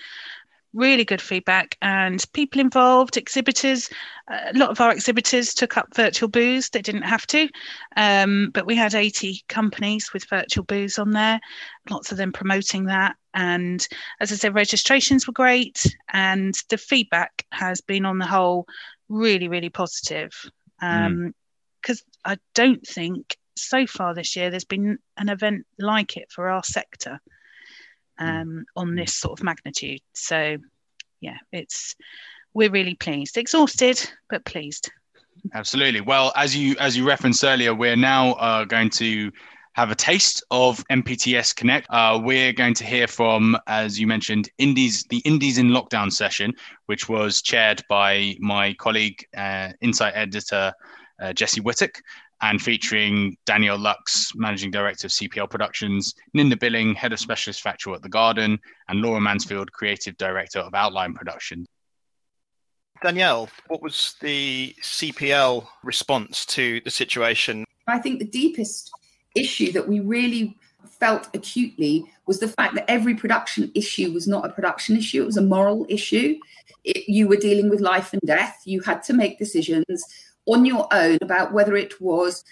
really 0.77 1.03
good 1.03 1.21
feedback 1.21 1.75
and 1.81 2.23
people 2.33 2.61
involved 2.61 3.17
exhibitors 3.17 3.89
a 4.29 4.53
lot 4.53 4.69
of 4.69 4.79
our 4.79 4.91
exhibitors 4.91 5.53
took 5.53 5.75
up 5.75 5.87
virtual 5.95 6.29
booths 6.29 6.69
they 6.69 6.81
didn't 6.81 7.01
have 7.01 7.25
to 7.25 7.49
um, 7.95 8.51
but 8.53 8.67
we 8.67 8.75
had 8.75 8.93
80 8.93 9.41
companies 9.49 10.11
with 10.13 10.29
virtual 10.29 10.63
booths 10.63 10.99
on 10.99 11.11
there 11.11 11.39
lots 11.89 12.11
of 12.11 12.17
them 12.17 12.31
promoting 12.31 12.85
that 12.85 13.15
and 13.33 13.87
as 14.19 14.31
i 14.31 14.35
said 14.35 14.53
registrations 14.53 15.25
were 15.25 15.33
great 15.33 15.83
and 16.13 16.53
the 16.69 16.77
feedback 16.77 17.45
has 17.51 17.81
been 17.81 18.05
on 18.05 18.19
the 18.19 18.27
whole 18.27 18.67
really 19.09 19.47
really 19.47 19.69
positive 19.69 20.31
because 20.79 21.07
um, 21.07 21.33
mm. 21.87 22.01
i 22.23 22.37
don't 22.53 22.85
think 22.85 23.35
so 23.57 23.87
far 23.87 24.13
this 24.13 24.35
year 24.35 24.49
there's 24.49 24.63
been 24.63 24.99
an 25.17 25.29
event 25.29 25.65
like 25.79 26.17
it 26.17 26.31
for 26.31 26.49
our 26.49 26.63
sector. 26.63 27.19
Um, 28.19 28.65
on 28.75 28.95
this 28.95 29.15
sort 29.15 29.39
of 29.39 29.43
magnitude. 29.43 30.01
So, 30.13 30.57
yeah, 31.21 31.37
it's 31.51 31.95
we're 32.53 32.71
really 32.71 32.95
pleased, 32.95 33.37
exhausted 33.37 33.99
but 34.29 34.45
pleased. 34.45 34.91
Absolutely. 35.53 36.01
Well, 36.01 36.33
as 36.35 36.55
you 36.55 36.75
as 36.79 36.97
you 36.97 37.07
referenced 37.07 37.43
earlier, 37.43 37.73
we're 37.73 37.95
now 37.95 38.33
uh, 38.33 38.65
going 38.65 38.89
to 38.91 39.31
have 39.73 39.91
a 39.91 39.95
taste 39.95 40.43
of 40.49 40.83
MPTS 40.91 41.55
Connect. 41.55 41.85
Uh, 41.91 42.19
we're 42.23 42.51
going 42.51 42.73
to 42.73 42.83
hear 42.83 43.05
from, 43.05 43.55
as 43.67 43.99
you 43.99 44.07
mentioned, 44.07 44.49
Indies, 44.57 45.05
the 45.11 45.19
Indies 45.19 45.59
in 45.59 45.67
Lockdown 45.67 46.11
session, 46.11 46.51
which 46.87 47.07
was 47.07 47.43
chaired 47.43 47.83
by 47.87 48.35
my 48.39 48.73
colleague, 48.73 49.23
uh, 49.37 49.69
Insight 49.81 50.13
Editor 50.15 50.73
uh, 51.21 51.31
Jesse 51.33 51.61
Whittock 51.61 52.01
and 52.41 52.61
featuring 52.61 53.35
Danielle 53.45 53.79
Lux, 53.79 54.33
Managing 54.35 54.71
Director 54.71 55.07
of 55.07 55.11
CPL 55.11 55.49
Productions, 55.49 56.13
Ninder 56.33 56.55
Billing, 56.55 56.93
Head 56.93 57.13
of 57.13 57.19
Specialist 57.19 57.61
Factual 57.61 57.95
at 57.95 58.01
The 58.01 58.09
Garden, 58.09 58.59
and 58.87 59.01
Laura 59.01 59.19
Mansfield, 59.19 59.71
Creative 59.71 60.15
Director 60.17 60.59
of 60.59 60.73
Outline 60.73 61.13
Productions. 61.13 61.67
Danielle, 63.01 63.49
what 63.67 63.81
was 63.81 64.15
the 64.21 64.75
CPL 64.81 65.67
response 65.83 66.45
to 66.47 66.81
the 66.81 66.89
situation? 66.89 67.65
I 67.87 67.99
think 67.99 68.19
the 68.19 68.25
deepest 68.25 68.91
issue 69.35 69.71
that 69.73 69.87
we 69.87 69.99
really 69.99 70.57
felt 70.99 71.29
acutely 71.35 72.03
was 72.25 72.39
the 72.39 72.47
fact 72.47 72.75
that 72.75 72.89
every 72.89 73.13
production 73.15 73.71
issue 73.75 74.11
was 74.11 74.27
not 74.27 74.45
a 74.45 74.49
production 74.49 74.97
issue, 74.97 75.21
it 75.23 75.25
was 75.25 75.37
a 75.37 75.41
moral 75.41 75.85
issue. 75.89 76.39
It, 76.83 77.07
you 77.07 77.27
were 77.27 77.35
dealing 77.37 77.69
with 77.69 77.81
life 77.81 78.13
and 78.13 78.21
death, 78.25 78.61
you 78.65 78.81
had 78.81 79.03
to 79.03 79.13
make 79.13 79.37
decisions 79.37 80.05
on 80.47 80.65
your 80.65 80.87
own 80.91 81.17
about 81.21 81.53
whether 81.53 81.75
it 81.75 82.01
was 82.01 82.43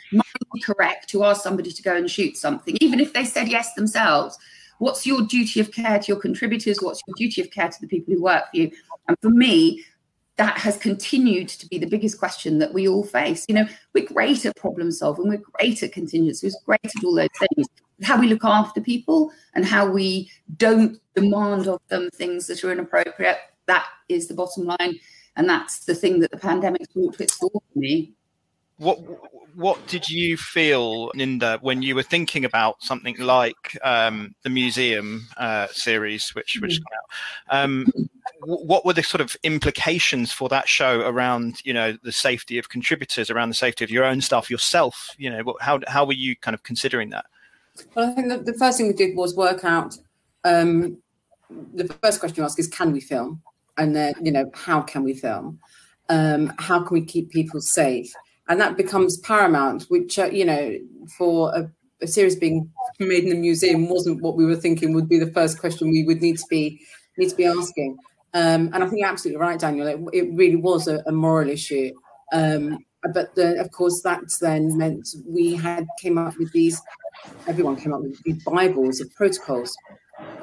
correct 0.63 1.09
to 1.09 1.23
ask 1.23 1.41
somebody 1.41 1.71
to 1.71 1.81
go 1.81 1.95
and 1.95 2.09
shoot 2.09 2.37
something, 2.37 2.77
even 2.81 2.99
if 2.99 3.13
they 3.13 3.25
said 3.25 3.47
yes 3.47 3.73
themselves. 3.73 4.37
What's 4.79 5.05
your 5.05 5.21
duty 5.21 5.61
of 5.61 5.71
care 5.71 5.99
to 5.99 6.07
your 6.07 6.19
contributors? 6.19 6.79
What's 6.81 7.01
your 7.07 7.15
duty 7.15 7.41
of 7.41 7.49
care 7.49 7.69
to 7.69 7.81
the 7.81 7.87
people 7.87 8.13
who 8.13 8.21
work 8.21 8.51
for 8.51 8.57
you? 8.57 8.71
And 9.07 9.17
for 9.21 9.29
me, 9.29 9.85
that 10.37 10.57
has 10.57 10.77
continued 10.77 11.47
to 11.47 11.67
be 11.67 11.77
the 11.77 11.87
biggest 11.87 12.19
question 12.19 12.59
that 12.59 12.73
we 12.73 12.87
all 12.87 13.05
face. 13.05 13.45
You 13.47 13.55
know, 13.55 13.67
we're 13.93 14.05
great 14.05 14.45
at 14.45 14.55
problem 14.57 14.91
solving, 14.91 15.29
we're 15.29 15.37
great 15.37 15.81
at 15.81 15.93
contingency, 15.93 16.47
we're 16.47 16.77
great 16.77 16.93
at 16.93 17.03
all 17.05 17.15
those 17.15 17.29
things. 17.39 17.67
How 18.03 18.19
we 18.19 18.27
look 18.27 18.43
after 18.43 18.81
people 18.81 19.31
and 19.53 19.65
how 19.65 19.89
we 19.89 20.29
don't 20.57 20.99
demand 21.15 21.69
of 21.69 21.79
them 21.87 22.09
things 22.09 22.47
that 22.47 22.61
are 22.65 22.71
inappropriate, 22.73 23.37
that 23.67 23.87
is 24.09 24.27
the 24.27 24.33
bottom 24.33 24.65
line 24.65 24.99
and 25.35 25.49
that's 25.49 25.85
the 25.85 25.95
thing 25.95 26.19
that 26.19 26.31
the 26.31 26.37
pandemic's 26.37 26.87
brought 26.87 27.17
to 27.17 27.23
its 27.23 27.37
door 27.39 27.49
for 27.51 27.79
me. 27.79 28.13
What 28.77 28.99
what 29.55 29.87
did 29.87 30.09
you 30.09 30.35
feel, 30.35 31.09
Ninder, 31.15 31.57
when 31.61 31.81
you 31.81 31.95
were 31.95 32.03
thinking 32.03 32.43
about 32.43 32.83
something 32.83 33.15
like 33.17 33.77
um, 33.83 34.35
the 34.43 34.49
museum 34.49 35.27
uh, 35.37 35.67
series, 35.71 36.35
which 36.35 36.59
which 36.61 36.79
mm. 36.79 36.83
um, 37.49 37.87
what 38.41 38.85
were 38.85 38.91
the 38.91 39.01
sort 39.01 39.21
of 39.21 39.37
implications 39.43 40.33
for 40.33 40.49
that 40.49 40.67
show 40.67 41.01
around 41.01 41.61
you 41.63 41.73
know 41.73 41.97
the 42.03 42.11
safety 42.11 42.57
of 42.57 42.67
contributors, 42.67 43.29
around 43.29 43.47
the 43.47 43.55
safety 43.55 43.85
of 43.85 43.91
your 43.91 44.03
own 44.03 44.19
staff, 44.19 44.49
yourself? 44.49 45.09
You 45.17 45.29
know, 45.29 45.55
how 45.61 45.79
how 45.87 46.05
were 46.05 46.13
you 46.13 46.35
kind 46.35 46.53
of 46.53 46.63
considering 46.63 47.09
that? 47.11 47.25
Well, 47.93 48.09
I 48.09 48.13
think 48.13 48.27
the, 48.27 48.37
the 48.39 48.57
first 48.57 48.77
thing 48.77 48.87
we 48.87 48.93
did 48.93 49.15
was 49.15 49.35
work 49.35 49.63
out. 49.63 49.97
Um, 50.43 50.97
the 51.49 51.87
first 52.03 52.19
question 52.19 52.41
you 52.41 52.43
ask 52.43 52.59
is, 52.59 52.67
can 52.67 52.91
we 52.91 52.99
film? 52.99 53.41
And 53.77 53.95
then 53.95 54.13
you 54.21 54.31
know 54.31 54.49
how 54.53 54.81
can 54.81 55.03
we 55.03 55.13
film? 55.13 55.59
Um, 56.09 56.53
how 56.59 56.83
can 56.83 56.93
we 56.93 57.05
keep 57.05 57.31
people 57.31 57.61
safe? 57.61 58.11
And 58.47 58.59
that 58.61 58.77
becomes 58.77 59.17
paramount 59.19 59.85
which 59.89 60.19
uh, 60.19 60.25
you 60.25 60.45
know 60.45 60.77
for 61.17 61.53
a, 61.55 61.71
a, 62.01 62.07
series 62.07 62.35
being 62.35 62.69
made 62.99 63.23
in 63.23 63.29
the 63.29 63.35
museum 63.35 63.89
wasn't 63.89 64.21
what 64.21 64.35
we 64.35 64.45
were 64.45 64.55
thinking 64.55 64.93
would 64.93 65.09
be 65.09 65.19
the 65.19 65.31
first 65.31 65.59
question 65.59 65.89
we 65.89 66.03
would 66.03 66.21
need 66.21 66.37
to 66.37 66.45
be 66.49 66.79
need 67.17 67.29
to 67.29 67.35
be 67.35 67.45
asking. 67.45 67.97
Um, 68.33 68.69
and 68.73 68.83
i 68.83 68.87
think 68.87 68.99
you're 68.99 69.09
absolutely 69.09 69.39
right 69.39 69.59
danielle. 69.59 69.87
It, 69.87 69.99
it 70.13 70.33
really 70.33 70.57
was 70.57 70.87
a, 70.87 71.01
a 71.07 71.11
moral 71.11 71.49
issue. 71.49 71.91
Um, 72.33 72.79
but 73.13 73.35
the, 73.35 73.59
of 73.61 73.71
course 73.71 74.01
that 74.01 74.21
then 74.41 74.77
meant 74.77 75.07
we 75.27 75.55
had 75.55 75.85
came 76.01 76.17
up 76.17 76.37
with 76.37 76.51
these 76.51 76.81
everyone 77.47 77.75
came 77.75 77.93
up 77.93 78.01
with 78.01 78.21
these 78.23 78.43
bibles 78.43 79.01
of 79.01 79.13
protocols. 79.15 79.75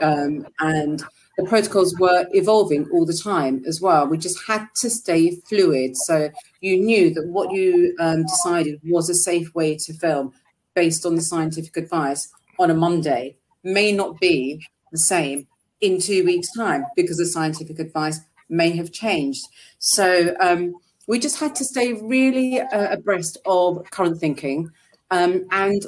Um, 0.01 0.47
and 0.61 1.03
the 1.37 1.45
protocols 1.45 1.95
were 1.99 2.27
evolving 2.33 2.89
all 2.91 3.07
the 3.07 3.17
time 3.17 3.63
as 3.67 3.81
well. 3.81 4.07
We 4.07 4.19
just 4.19 4.39
had 4.47 4.67
to 4.77 4.91
stay 4.91 5.37
fluid. 5.49 5.97
So 5.97 6.31
you 6.61 6.79
knew 6.79 7.13
that 7.15 7.27
what 7.27 7.53
you 7.53 7.97
um, 8.01 8.25
decided 8.25 8.81
was 8.85 9.09
a 9.09 9.15
safe 9.15 9.55
way 9.55 9.77
to 9.77 9.93
film 9.95 10.33
based 10.75 11.07
on 11.07 11.15
the 11.15 11.23
scientific 11.23 11.77
advice 11.77 12.29
on 12.59 12.71
a 12.71 12.75
Monday 12.75 13.37
may 13.65 13.93
not 13.93 14.21
be 14.21 14.65
the 14.91 14.99
same 14.99 15.47
in 15.81 16.01
two 16.01 16.25
weeks' 16.25 16.53
time 16.57 16.85
because 16.97 17.17
the 17.17 17.27
scientific 17.27 17.79
advice 17.79 18.21
may 18.49 18.71
have 18.77 18.93
changed. 18.93 19.47
So 19.79 20.35
um, 20.41 20.75
we 21.07 21.19
just 21.19 21.41
had 21.41 21.55
to 21.57 21.65
stay 21.65 21.95
really 21.95 22.61
uh, 22.61 22.93
abreast 22.93 23.39
of 23.47 23.89
current 23.91 24.19
thinking. 24.19 24.71
Um, 25.11 25.47
and 25.51 25.83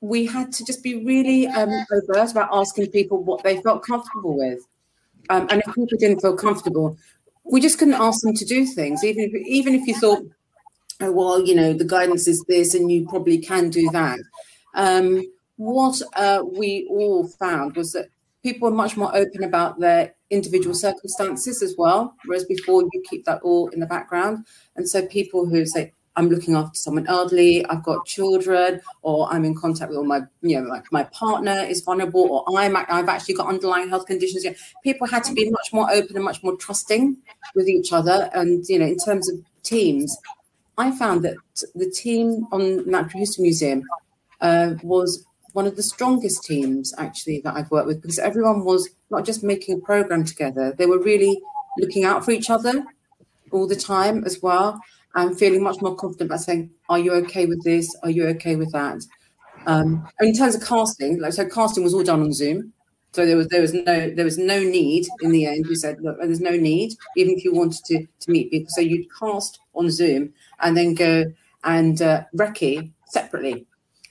we 0.00 0.26
had 0.26 0.52
to 0.52 0.64
just 0.64 0.82
be 0.82 1.04
really 1.04 1.46
um, 1.46 1.70
overt 1.92 2.30
about 2.30 2.50
asking 2.52 2.90
people 2.90 3.22
what 3.22 3.42
they 3.42 3.60
felt 3.62 3.84
comfortable 3.84 4.36
with. 4.36 4.60
Um, 5.30 5.46
and 5.50 5.62
if 5.64 5.74
people 5.74 5.98
didn't 5.98 6.20
feel 6.20 6.36
comfortable, 6.36 6.96
we 7.44 7.60
just 7.60 7.78
couldn't 7.78 7.94
ask 7.94 8.22
them 8.22 8.34
to 8.34 8.44
do 8.44 8.66
things, 8.66 9.04
even 9.04 9.24
if 9.24 9.34
even 9.46 9.74
if 9.74 9.86
you 9.86 9.94
thought, 9.94 10.22
oh 11.00 11.12
well, 11.12 11.40
you 11.40 11.54
know, 11.54 11.72
the 11.72 11.84
guidance 11.84 12.28
is 12.28 12.44
this, 12.48 12.74
and 12.74 12.90
you 12.90 13.06
probably 13.08 13.38
can 13.38 13.70
do 13.70 13.88
that. 13.90 14.18
Um, 14.74 15.24
what 15.56 16.00
uh, 16.16 16.42
we 16.44 16.86
all 16.90 17.28
found 17.28 17.76
was 17.76 17.92
that 17.92 18.08
people 18.42 18.68
were 18.68 18.76
much 18.76 18.96
more 18.96 19.14
open 19.14 19.44
about 19.44 19.78
their 19.78 20.14
individual 20.30 20.74
circumstances 20.74 21.62
as 21.62 21.74
well, 21.76 22.14
whereas 22.24 22.44
before 22.44 22.82
you 22.92 23.02
keep 23.08 23.24
that 23.26 23.40
all 23.42 23.68
in 23.68 23.80
the 23.80 23.86
background. 23.86 24.46
And 24.76 24.88
so 24.88 25.06
people 25.06 25.46
who 25.46 25.64
say, 25.66 25.92
I'm 26.16 26.28
looking 26.28 26.54
after 26.54 26.74
someone 26.74 27.06
elderly, 27.06 27.64
I've 27.66 27.82
got 27.82 28.04
children, 28.04 28.80
or 29.00 29.32
I'm 29.32 29.44
in 29.44 29.54
contact 29.54 29.88
with 29.88 29.96
all 29.96 30.04
my, 30.04 30.20
you 30.42 30.60
know, 30.60 30.68
like 30.68 30.84
my 30.92 31.04
partner 31.04 31.64
is 31.68 31.80
vulnerable, 31.80 32.44
or 32.46 32.58
I'm 32.58 32.76
I've 32.76 33.08
actually 33.08 33.34
got 33.34 33.48
underlying 33.48 33.88
health 33.88 34.06
conditions. 34.06 34.44
People 34.84 35.06
had 35.06 35.24
to 35.24 35.32
be 35.32 35.50
much 35.50 35.72
more 35.72 35.90
open 35.90 36.16
and 36.16 36.24
much 36.24 36.42
more 36.42 36.56
trusting 36.56 37.16
with 37.54 37.66
each 37.66 37.92
other. 37.92 38.30
And 38.34 38.64
you 38.68 38.78
know, 38.78 38.86
in 38.86 38.98
terms 38.98 39.30
of 39.30 39.38
teams, 39.62 40.14
I 40.76 40.90
found 40.90 41.22
that 41.24 41.36
the 41.74 41.90
team 41.90 42.46
on 42.52 42.88
Natural 42.88 43.20
History 43.20 43.42
Museum 43.42 43.82
uh, 44.42 44.74
was 44.82 45.24
one 45.54 45.66
of 45.66 45.76
the 45.76 45.82
strongest 45.82 46.44
teams 46.44 46.94
actually 46.98 47.40
that 47.40 47.54
I've 47.54 47.70
worked 47.70 47.86
with 47.86 48.02
because 48.02 48.18
everyone 48.18 48.64
was 48.64 48.88
not 49.10 49.24
just 49.24 49.42
making 49.42 49.78
a 49.78 49.80
program 49.80 50.24
together; 50.24 50.74
they 50.76 50.86
were 50.86 50.98
really 50.98 51.40
looking 51.78 52.04
out 52.04 52.22
for 52.22 52.32
each 52.32 52.50
other 52.50 52.84
all 53.50 53.66
the 53.66 53.76
time 53.76 54.24
as 54.24 54.42
well 54.42 54.78
and 55.14 55.38
feeling 55.38 55.62
much 55.62 55.80
more 55.80 55.94
confident 55.96 56.30
by 56.30 56.36
saying, 56.36 56.70
"Are 56.88 56.98
you 56.98 57.12
okay 57.14 57.46
with 57.46 57.62
this? 57.64 57.94
Are 58.02 58.10
you 58.10 58.26
okay 58.28 58.56
with 58.56 58.72
that?" 58.72 59.02
Um, 59.66 60.08
in 60.20 60.34
terms 60.34 60.54
of 60.54 60.62
casting, 60.64 61.20
like 61.20 61.32
so, 61.32 61.48
casting 61.48 61.84
was 61.84 61.94
all 61.94 62.02
done 62.02 62.22
on 62.22 62.32
Zoom, 62.32 62.72
so 63.12 63.26
there 63.26 63.36
was 63.36 63.48
there 63.48 63.60
was 63.60 63.74
no 63.74 64.10
there 64.10 64.24
was 64.24 64.38
no 64.38 64.60
need 64.60 65.06
in 65.20 65.32
the 65.32 65.46
end. 65.46 65.66
We 65.68 65.74
said, 65.74 66.00
"Look, 66.00 66.18
there's 66.18 66.40
no 66.40 66.56
need, 66.56 66.94
even 67.16 67.34
if 67.34 67.44
you 67.44 67.52
wanted 67.54 67.84
to 67.86 68.06
to 68.20 68.30
meet 68.30 68.50
people." 68.50 68.68
So 68.70 68.80
you'd 68.80 69.06
cast 69.18 69.60
on 69.74 69.90
Zoom 69.90 70.32
and 70.60 70.76
then 70.76 70.94
go 70.94 71.24
and 71.64 72.00
uh, 72.00 72.24
recce 72.34 72.90
separately, 73.06 73.66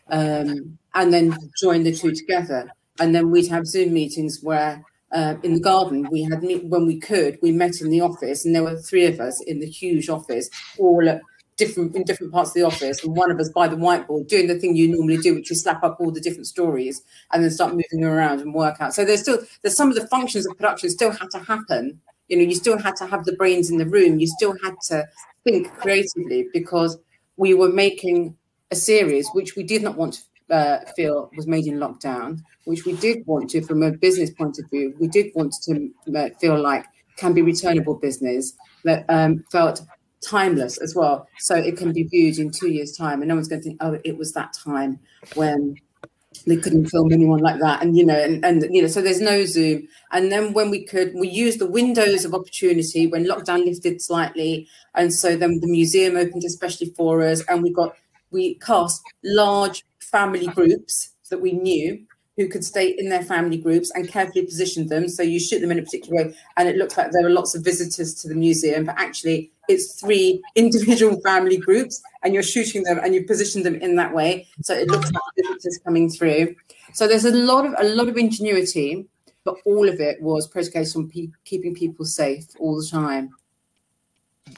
um, 0.10 0.77
and 0.93 1.12
then 1.12 1.36
join 1.60 1.84
the 1.84 1.93
two 1.93 2.13
together, 2.13 2.72
and 3.00 3.13
then 3.13 3.31
we'd 3.31 3.50
have 3.50 3.65
Zoom 3.65 3.93
meetings 3.93 4.43
where 4.43 4.84
uh, 5.13 5.36
in 5.44 5.53
the 5.53 5.60
garden. 5.60 6.08
We 6.12 6.24
had 6.24 6.41
when 6.41 6.86
we 6.86 7.00
could, 7.00 7.38
we 7.41 7.51
met 7.51 7.82
in 7.82 7.89
the 7.89 8.01
office, 8.01 8.46
and 8.46 8.56
there 8.56 8.63
were 8.63 8.77
three 8.77 9.06
of 9.06 9.20
us 9.20 9.41
in 9.41 9.60
the 9.60 9.68
huge 9.68 10.10
office, 10.10 10.50
all 10.77 11.08
at 11.08 11.22
different 11.58 11.96
in 11.96 12.03
different 12.03 12.32
parts 12.32 12.51
of 12.51 12.53
the 12.56 12.63
office, 12.63 13.03
and 13.03 13.15
one 13.15 13.30
of 13.32 13.39
us 13.39 13.50
by 13.50 13.68
the 13.68 13.75
whiteboard 13.75 14.27
doing 14.27 14.48
the 14.48 14.58
thing 14.58 14.75
you 14.75 14.88
normally 14.88 15.18
do, 15.18 15.36
which 15.36 15.51
is 15.51 15.62
slap 15.62 15.84
up 15.84 15.98
all 16.00 16.12
the 16.12 16.22
different 16.22 16.48
stories 16.48 17.03
and 17.32 17.44
then 17.44 17.51
start 17.51 17.74
moving 17.74 18.03
around 18.03 18.39
and 18.41 18.53
work 18.53 18.77
out. 18.80 18.94
So 18.94 19.06
there's 19.06 19.22
still 19.22 19.39
there's 19.62 19.75
some 19.75 19.89
of 19.89 19.96
the 19.96 20.08
functions 20.08 20.46
of 20.46 20.58
production 20.58 20.89
still 20.89 21.12
had 21.12 21.30
to 21.32 21.39
happen. 21.39 22.00
You 22.30 22.38
know, 22.38 22.44
you 22.44 22.56
still 22.56 22.77
had 22.77 22.96
to 22.98 23.06
have 23.06 23.25
the 23.25 23.36
brains 23.36 23.70
in 23.70 23.77
the 23.77 23.86
room. 23.86 24.20
You 24.20 24.27
still 24.27 24.56
had 24.63 24.75
to 24.88 25.08
think 25.44 25.72
creatively 25.75 26.48
because 26.53 26.98
we 27.36 27.53
were 27.53 27.70
making 27.70 28.36
a 28.72 28.75
series 28.75 29.27
which 29.34 29.56
we 29.56 29.63
did 29.63 29.84
not 29.84 29.98
want 29.98 30.13
to 30.13 30.22
uh, 30.51 30.79
feel 30.96 31.31
was 31.36 31.48
made 31.48 31.67
in 31.67 31.77
lockdown, 31.77 32.39
which 32.65 32.86
we 32.86 32.93
did 32.93 33.25
want 33.25 33.50
to, 33.51 33.62
from 33.62 33.84
a 33.84 33.91
business 33.91 34.29
point 34.29 34.60
of 34.60 34.70
view, 34.70 34.96
we 35.00 35.08
did 35.08 35.31
want 35.36 35.53
to 35.63 35.89
uh, 36.15 36.29
feel 36.39 36.60
like 36.60 36.86
can 37.17 37.34
be 37.34 37.41
returnable 37.41 37.96
business 37.96 38.53
that 38.84 39.05
um, 39.10 39.43
felt 39.51 39.81
timeless 40.22 40.77
as 40.77 40.96
well. 40.96 41.27
So 41.39 41.55
it 41.55 41.77
can 41.77 41.91
be 41.91 42.03
viewed 42.03 42.39
in 42.39 42.51
two 42.51 42.70
years' 42.70 42.96
time, 42.96 43.22
and 43.22 43.29
no 43.29 43.36
one's 43.36 43.48
going 43.48 43.62
to 43.62 43.67
think, 43.70 43.77
oh, 43.81 44.00
it 44.03 44.17
was 44.17 44.34
that 44.34 44.53
time 44.53 45.00
when 45.36 45.75
they 46.46 46.58
couldn't 46.58 46.88
film 46.88 47.12
anyone 47.12 47.39
like 47.39 47.60
that 47.60 47.84
and 47.84 47.98
you 47.98 48.05
know 48.05 48.15
and, 48.15 48.43
and 48.46 48.63
you 48.74 48.81
know 48.81 48.88
so 48.88 49.01
there's 49.01 49.20
no 49.20 49.43
zoom 49.43 49.86
and 50.12 50.31
then 50.31 50.53
when 50.53 50.70
we 50.70 50.84
could 50.86 51.13
we 51.13 51.27
used 51.27 51.60
the 51.60 51.70
windows 51.70 52.24
of 52.24 52.34
opportunity 52.34 53.05
when 53.05 53.25
lockdown 53.25 53.65
lifted 53.65 54.01
slightly 54.01 54.67
and 54.96 55.13
so 55.13 55.36
then 55.36 55.60
the 55.60 55.67
museum 55.67 56.15
opened 56.15 56.43
especially 56.46 56.91
for 56.95 57.21
us 57.21 57.43
and 57.47 57.62
we 57.62 57.71
got 57.71 57.95
we 58.32 58.56
cast 58.56 59.02
large 59.23 59.84
family 60.12 60.47
groups 60.47 61.13
that 61.30 61.41
we 61.41 61.54
knew 61.54 62.06
who 62.38 62.47
could 62.47 62.63
stay 62.63 62.95
in 62.97 63.10
their 63.10 63.24
family 63.24 63.58
groups 63.58 63.91
and 63.93 64.08
carefully 64.08 64.45
position 64.45 64.88
them. 64.88 65.08
So 65.08 65.21
you 65.21 65.39
shoot 65.39 65.60
them 65.60 65.71
in 65.71 65.80
a 65.80 65.84
particular 65.84 66.24
way, 66.24 66.36
and 66.58 66.67
it 66.67 66.78
looks 66.78 66.97
like 66.97 67.12
there 67.12 67.26
are 67.26 67.32
lots 67.32 67.56
of 67.56 67.63
visitors 67.63 68.13
to 68.15 68.28
the 68.28 68.36
museum, 68.36 68.86
but 68.86 68.95
actually 68.97 69.52
it's 69.67 70.00
three 70.00 70.41
individual 70.56 71.19
family 71.21 71.58
groups, 71.58 72.02
and 72.24 72.34
you're 72.34 72.43
shooting 72.43 72.84
them 72.84 73.00
and 73.04 73.13
you 73.13 73.26
position 73.26 73.63
them 73.63 73.76
in 73.76 73.95
that 73.97 74.13
way. 74.13 74.47
So 74.62 74.74
it 74.74 74.88
looks 74.88 75.12
like 75.12 75.24
visitors 75.38 75.80
coming 75.84 76.10
through. 76.10 76.56
So 76.93 77.08
there's 77.08 77.26
a 77.26 77.36
lot 77.36 77.65
of 77.65 77.74
a 77.78 77.84
lot 77.84 78.10
of 78.10 78.17
ingenuity, 78.17 79.06
but 79.43 79.56
all 79.65 79.88
of 79.88 80.00
it 80.00 80.21
was 80.21 80.47
predicated 80.47 80.95
on 80.95 81.10
pe- 81.10 81.30
keeping 81.45 81.74
people 81.74 82.06
safe 82.06 82.45
all 82.60 82.76
the 82.76 82.88
time 82.88 83.32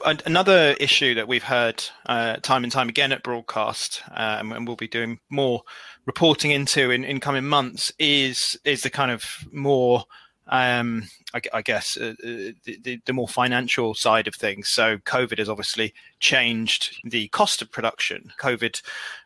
another 0.04 0.76
issue 0.80 1.13
that 1.16 1.28
we've 1.28 1.44
heard 1.44 1.84
uh, 2.06 2.38
time 2.38 2.63
and 2.63 2.72
time 2.72 2.89
again 2.89 3.12
at 3.12 3.24
broadcast, 3.24 4.02
um, 4.12 4.52
and 4.52 4.68
we'll 4.68 4.76
be 4.76 4.88
doing 4.88 5.20
more 5.30 5.63
reporting 6.06 6.52
into 6.52 6.92
in, 6.92 7.04
in 7.04 7.20
coming 7.20 7.46
months, 7.46 7.92
is 8.00 8.58
is 8.66 8.84
the 8.84 8.89
kind 8.89 9.12
of 9.12 9.24
more, 9.52 10.04
um, 10.48 11.04
I, 11.34 11.42
I, 11.54 11.62
guess, 11.62 11.98
uh, 11.98 12.13
uh, 12.24 12.54
the, 12.63 13.02
the, 13.06 13.13
more 13.13 13.28
financial 13.28 13.94
side 13.94 14.28
of 14.28 14.36
things. 14.36 14.70
So 14.70 14.98
COVID 15.00 15.38
has 15.38 15.50
obviously 15.50 15.94
changed 16.20 17.00
the 17.04 17.28
cost 17.30 17.62
of 17.62 17.72
production. 17.72 18.32
COVID 18.39 18.82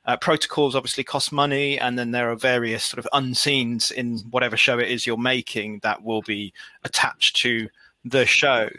uh, 0.06 0.18
protocols 0.18 0.76
obviously 0.76 1.04
cost 1.04 1.32
money, 1.32 1.80
and 1.80 1.98
then 1.98 2.12
there 2.12 2.32
are 2.32 2.36
various 2.36 2.84
sort 2.84 3.04
of 3.04 3.10
unseens 3.14 3.92
in 3.92 4.20
whatever 4.30 4.58
show 4.58 4.80
it 4.80 4.90
is 4.90 5.06
you're 5.08 5.18
making 5.18 5.80
that 5.84 6.04
will 6.04 6.22
be 6.22 6.54
attached 6.84 7.36
to 7.38 7.68
the 8.06 8.26
show 8.26 8.70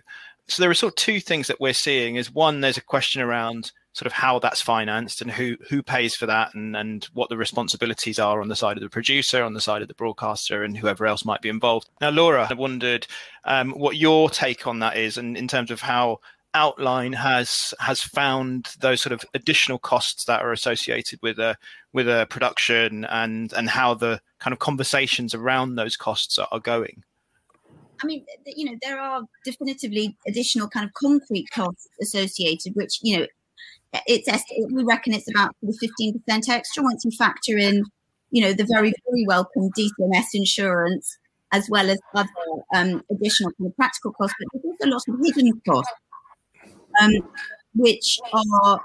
so 0.49 0.63
there 0.63 0.71
are 0.71 0.75
sort 0.75 0.93
of 0.93 0.97
two 0.97 1.21
things 1.21 1.47
that 1.47 1.61
we're 1.61 1.73
seeing 1.73 2.17
is 2.17 2.33
one 2.33 2.61
there's 2.61 2.77
a 2.77 2.83
question 2.83 3.21
around 3.23 3.73
sort 3.93 4.07
of 4.07 4.13
how 4.13 4.39
that's 4.39 4.61
financed 4.61 5.21
and 5.21 5.31
who 5.31 5.57
who 5.69 5.83
pays 5.83 6.15
for 6.15 6.27
that 6.27 6.55
and 6.55 6.77
and 6.77 7.05
what 7.15 7.29
the 7.29 7.37
responsibilities 7.37 8.19
are 8.19 8.41
on 8.41 8.49
the 8.49 8.57
side 8.57 8.77
of 8.77 8.83
the 8.83 8.89
producer 8.89 9.43
on 9.43 9.55
the 9.55 9.61
side 9.61 9.83
of 9.83 9.89
the 9.89 9.95
broadcaster 9.95 10.63
and 10.63 10.77
whoever 10.77 11.07
else 11.07 11.25
might 11.25 11.43
be 11.43 11.49
involved. 11.49 11.89
Now 12.01 12.11
laura 12.11 12.47
i 12.49 12.55
wondered 12.55 13.07
um, 13.45 13.73
what 13.73 13.97
your 13.97 14.31
take 14.31 14.67
on 14.67 14.79
that 14.81 14.97
is 14.97 15.19
and 15.19 15.37
in 15.37 15.49
terms 15.49 15.71
of 15.71 15.81
how 15.81 16.21
outline 16.55 17.13
has 17.13 17.75
has 17.79 18.01
found 18.01 18.75
those 18.81 19.03
sort 19.03 19.13
of 19.13 19.25
additional 19.35 19.79
costs 19.79 20.25
that 20.25 20.41
are 20.43 20.53
associated 20.53 21.19
with 21.23 21.39
a 21.39 21.57
with 21.93 22.09
a 22.09 22.27
production 22.31 23.05
and 23.07 23.53
and 23.53 23.69
how 23.69 23.95
the 23.95 24.21
kind 24.39 24.53
of 24.53 24.59
conversations 24.59 25.35
around 25.35 25.75
those 25.75 25.97
costs 25.97 26.39
are, 26.39 26.49
are 26.51 26.61
going 26.61 27.03
I 28.03 28.07
mean, 28.07 28.25
you 28.47 28.67
know, 28.67 28.79
there 28.83 29.01
are 29.01 29.23
definitively 29.45 30.17
additional 30.27 30.69
kind 30.69 30.87
of 30.87 30.93
concrete 30.95 31.49
costs 31.53 31.89
associated, 32.01 32.75
which, 32.75 32.99
you 33.03 33.19
know, 33.19 33.27
it's 34.07 34.29
we 34.71 34.85
reckon 34.85 35.15
it's 35.15 35.31
about 35.31 35.57
the 35.63 35.77
15% 36.29 36.49
extra 36.49 36.83
once 36.83 37.05
you 37.05 37.11
factor 37.11 37.57
in, 37.57 37.85
you 38.31 38.43
know, 38.43 38.53
the 38.53 38.67
very, 38.67 38.93
very 39.09 39.25
welcome 39.27 39.71
DCMS 39.77 40.27
insurance 40.35 41.19
as 41.53 41.69
well 41.71 41.89
as 41.89 41.99
other 42.15 42.29
um, 42.75 43.03
additional 43.11 43.51
kind 43.53 43.71
of 43.71 43.77
practical 43.77 44.13
costs. 44.13 44.37
But 44.39 44.63
there's 44.63 44.75
also 44.81 44.91
lots 44.91 45.09
of 45.09 45.15
hidden 45.25 45.61
costs, 45.67 45.93
um, 47.01 47.13
which 47.75 48.21
are 48.33 48.81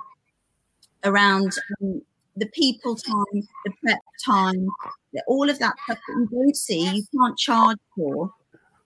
around 1.04 1.52
um, 1.82 2.02
the 2.38 2.45
people 2.47 2.95
time, 2.95 3.47
the 3.65 3.71
prep 3.84 3.99
time, 4.26 4.67
all 5.28 5.49
of 5.49 5.60
that 5.60 5.76
stuff 5.84 5.99
that 6.08 6.13
you 6.15 6.28
don't 6.32 6.56
see, 6.56 6.89
you 6.89 7.04
can't 7.13 7.38
charge 7.38 7.78
for 7.95 8.32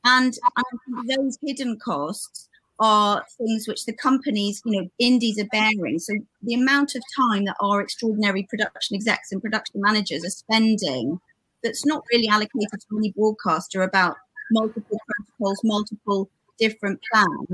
and, 0.07 0.33
and 0.55 1.09
those 1.09 1.37
hidden 1.45 1.77
costs 1.83 2.47
are 2.79 3.25
things 3.37 3.67
which 3.67 3.85
the 3.85 3.93
companies, 3.93 4.61
you 4.65 4.81
know, 4.81 4.89
indies 4.99 5.39
are 5.39 5.47
bearing. 5.51 5.99
So 5.99 6.13
the 6.43 6.53
amount 6.53 6.95
of 6.95 7.03
time 7.15 7.45
that 7.45 7.55
our 7.59 7.81
extraordinary 7.81 8.47
production 8.49 8.95
execs 8.95 9.31
and 9.31 9.41
production 9.41 9.81
managers 9.81 10.23
are 10.23 10.29
spending 10.29 11.19
that's 11.63 11.85
not 11.85 12.03
really 12.13 12.27
allocated 12.27 12.79
to 12.79 12.97
any 12.97 13.11
broadcaster 13.11 13.81
about 13.81 14.15
multiple 14.51 14.99
protocols, 15.07 15.59
multiple 15.63 16.29
different 16.59 16.99
plans. 17.11 17.47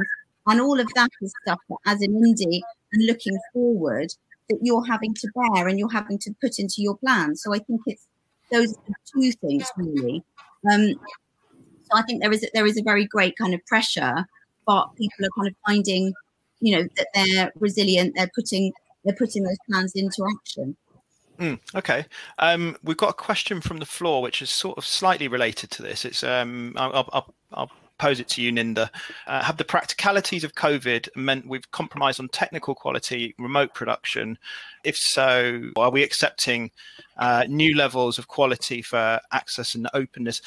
And 0.45 0.59
all 0.59 0.79
of 0.79 0.87
that 0.95 1.09
is 1.21 1.33
stuff 1.43 1.59
that 1.69 1.77
as 1.85 2.01
an 2.01 2.13
indie 2.13 2.61
and 2.91 3.05
looking 3.05 3.37
forward 3.53 4.13
that 4.49 4.59
you're 4.61 4.85
having 4.85 5.13
to 5.13 5.27
bear 5.33 5.67
and 5.67 5.79
you're 5.79 5.89
having 5.89 6.19
to 6.19 6.35
put 6.41 6.59
into 6.59 6.75
your 6.77 6.97
plan. 6.97 7.35
So 7.37 7.53
I 7.53 7.59
think 7.59 7.81
it's 7.87 8.05
those 8.51 8.75
two 9.15 9.31
things 9.31 9.71
really. 9.77 10.23
Um, 10.69 10.95
I 11.91 12.01
think 12.03 12.21
there 12.21 12.31
is 12.31 12.43
a, 12.43 12.47
there 12.53 12.65
is 12.65 12.77
a 12.77 12.83
very 12.83 13.05
great 13.05 13.35
kind 13.37 13.53
of 13.53 13.65
pressure, 13.65 14.25
but 14.65 14.87
people 14.95 15.25
are 15.25 15.29
kind 15.35 15.47
of 15.47 15.55
finding, 15.65 16.13
you 16.59 16.77
know, 16.77 16.87
that 16.97 17.07
they're 17.13 17.51
resilient. 17.59 18.13
They're 18.15 18.31
putting 18.33 18.71
they're 19.03 19.15
putting 19.15 19.43
those 19.43 19.57
plans 19.69 19.93
into 19.95 20.25
action. 20.37 20.75
Mm, 21.39 21.59
okay, 21.75 22.05
um, 22.39 22.77
we've 22.83 22.97
got 22.97 23.09
a 23.09 23.13
question 23.13 23.59
from 23.59 23.77
the 23.77 23.85
floor, 23.85 24.21
which 24.21 24.41
is 24.41 24.49
sort 24.49 24.77
of 24.77 24.85
slightly 24.85 25.27
related 25.27 25.71
to 25.71 25.81
this. 25.81 26.05
It's 26.05 26.23
um, 26.23 26.73
I'll, 26.77 27.09
I'll, 27.11 27.33
I'll 27.51 27.71
pose 27.97 28.19
it 28.19 28.27
to 28.27 28.41
you, 28.41 28.51
Ninder. 28.51 28.89
Uh, 29.27 29.43
have 29.43 29.57
the 29.57 29.63
practicalities 29.63 30.43
of 30.43 30.53
COVID 30.55 31.09
meant 31.15 31.47
we've 31.47 31.69
compromised 31.71 32.19
on 32.19 32.27
technical 32.29 32.75
quality, 32.75 33.33
remote 33.39 33.73
production? 33.73 34.37
If 34.83 34.97
so, 34.97 35.71
are 35.77 35.89
we 35.89 36.03
accepting 36.03 36.71
uh, 37.17 37.45
new 37.47 37.75
levels 37.75 38.17
of 38.17 38.27
quality 38.27 38.81
for 38.81 39.19
access 39.31 39.73
and 39.73 39.87
openness? 39.93 40.41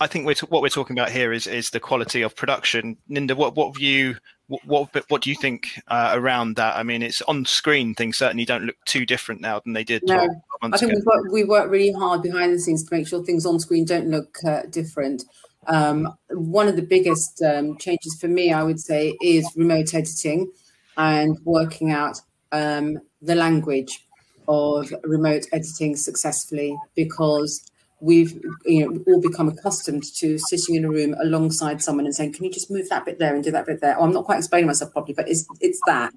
I 0.00 0.06
think 0.06 0.26
we're 0.26 0.34
t- 0.34 0.46
what 0.48 0.62
we're 0.62 0.68
talking 0.70 0.98
about 0.98 1.10
here 1.10 1.32
is 1.32 1.46
is 1.46 1.70
the 1.70 1.80
quality 1.80 2.22
of 2.22 2.34
production. 2.34 2.96
Ninder, 3.08 3.36
what 3.36 3.54
what 3.54 3.76
view 3.76 4.16
what 4.48 4.64
what, 4.66 5.04
what 5.08 5.22
do 5.22 5.30
you 5.30 5.36
think 5.36 5.68
uh, 5.88 6.12
around 6.14 6.56
that? 6.56 6.76
I 6.76 6.82
mean, 6.82 7.02
it's 7.02 7.22
on 7.22 7.44
screen. 7.44 7.94
Things 7.94 8.18
certainly 8.18 8.44
don't 8.44 8.64
look 8.64 8.76
too 8.86 9.06
different 9.06 9.40
now 9.40 9.60
than 9.60 9.74
they 9.74 9.84
did. 9.84 10.02
No, 10.06 10.26
I 10.62 10.76
think 10.76 10.92
we've 10.92 11.46
worked, 11.46 11.70
we 11.70 11.78
really 11.78 11.92
hard 11.92 12.22
behind 12.22 12.54
the 12.54 12.58
scenes 12.58 12.82
to 12.84 12.94
make 12.94 13.06
sure 13.06 13.22
things 13.22 13.46
on 13.46 13.60
screen 13.60 13.84
don't 13.84 14.08
look 14.08 14.38
uh, 14.44 14.62
different. 14.70 15.24
Um, 15.66 16.08
one 16.30 16.66
of 16.66 16.76
the 16.76 16.82
biggest 16.82 17.42
um, 17.42 17.76
changes 17.78 18.16
for 18.20 18.28
me, 18.28 18.52
I 18.52 18.62
would 18.62 18.80
say, 18.80 19.16
is 19.22 19.48
remote 19.54 19.94
editing 19.94 20.50
and 20.96 21.38
working 21.44 21.92
out 21.92 22.20
um, 22.50 22.98
the 23.22 23.34
language 23.34 24.06
of 24.48 24.92
remote 25.04 25.46
editing 25.52 25.94
successfully 25.94 26.76
because 26.96 27.69
we've 28.00 28.32
you 28.64 28.88
know 28.88 29.02
all 29.06 29.20
become 29.20 29.48
accustomed 29.48 30.04
to 30.16 30.38
sitting 30.38 30.74
in 30.74 30.84
a 30.84 30.90
room 30.90 31.14
alongside 31.20 31.82
someone 31.82 32.06
and 32.06 32.14
saying, 32.14 32.32
"Can 32.32 32.44
you 32.44 32.50
just 32.50 32.70
move 32.70 32.88
that 32.88 33.04
bit 33.04 33.18
there 33.18 33.34
and 33.34 33.44
do 33.44 33.50
that 33.50 33.66
bit 33.66 33.80
there?" 33.80 33.96
Oh, 33.98 34.04
I'm 34.04 34.12
not 34.12 34.24
quite 34.24 34.38
explaining 34.38 34.66
myself 34.66 34.92
properly, 34.92 35.14
but 35.14 35.28
it's 35.28 35.46
it's 35.60 35.80
that 35.86 36.12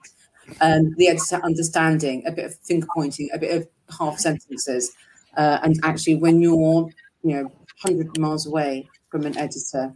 um, 0.62 0.94
the 0.98 1.10
editor 1.10 1.40
understanding, 1.44 2.24
a 2.26 2.32
bit 2.32 2.46
of 2.46 2.56
finger 2.60 2.88
pointing, 2.96 3.30
a 3.34 3.38
bit 3.38 3.56
of 3.56 3.68
half 3.98 4.20
sentences, 4.20 4.92
uh, 5.38 5.60
and 5.64 5.80
actually 5.84 6.16
when 6.16 6.42
you're 6.42 6.90
you 7.24 7.36
know 7.36 7.52
100 7.82 8.18
miles 8.18 8.48
away 8.48 8.90
from 9.10 9.26
an 9.26 9.38
editor, 9.38 9.94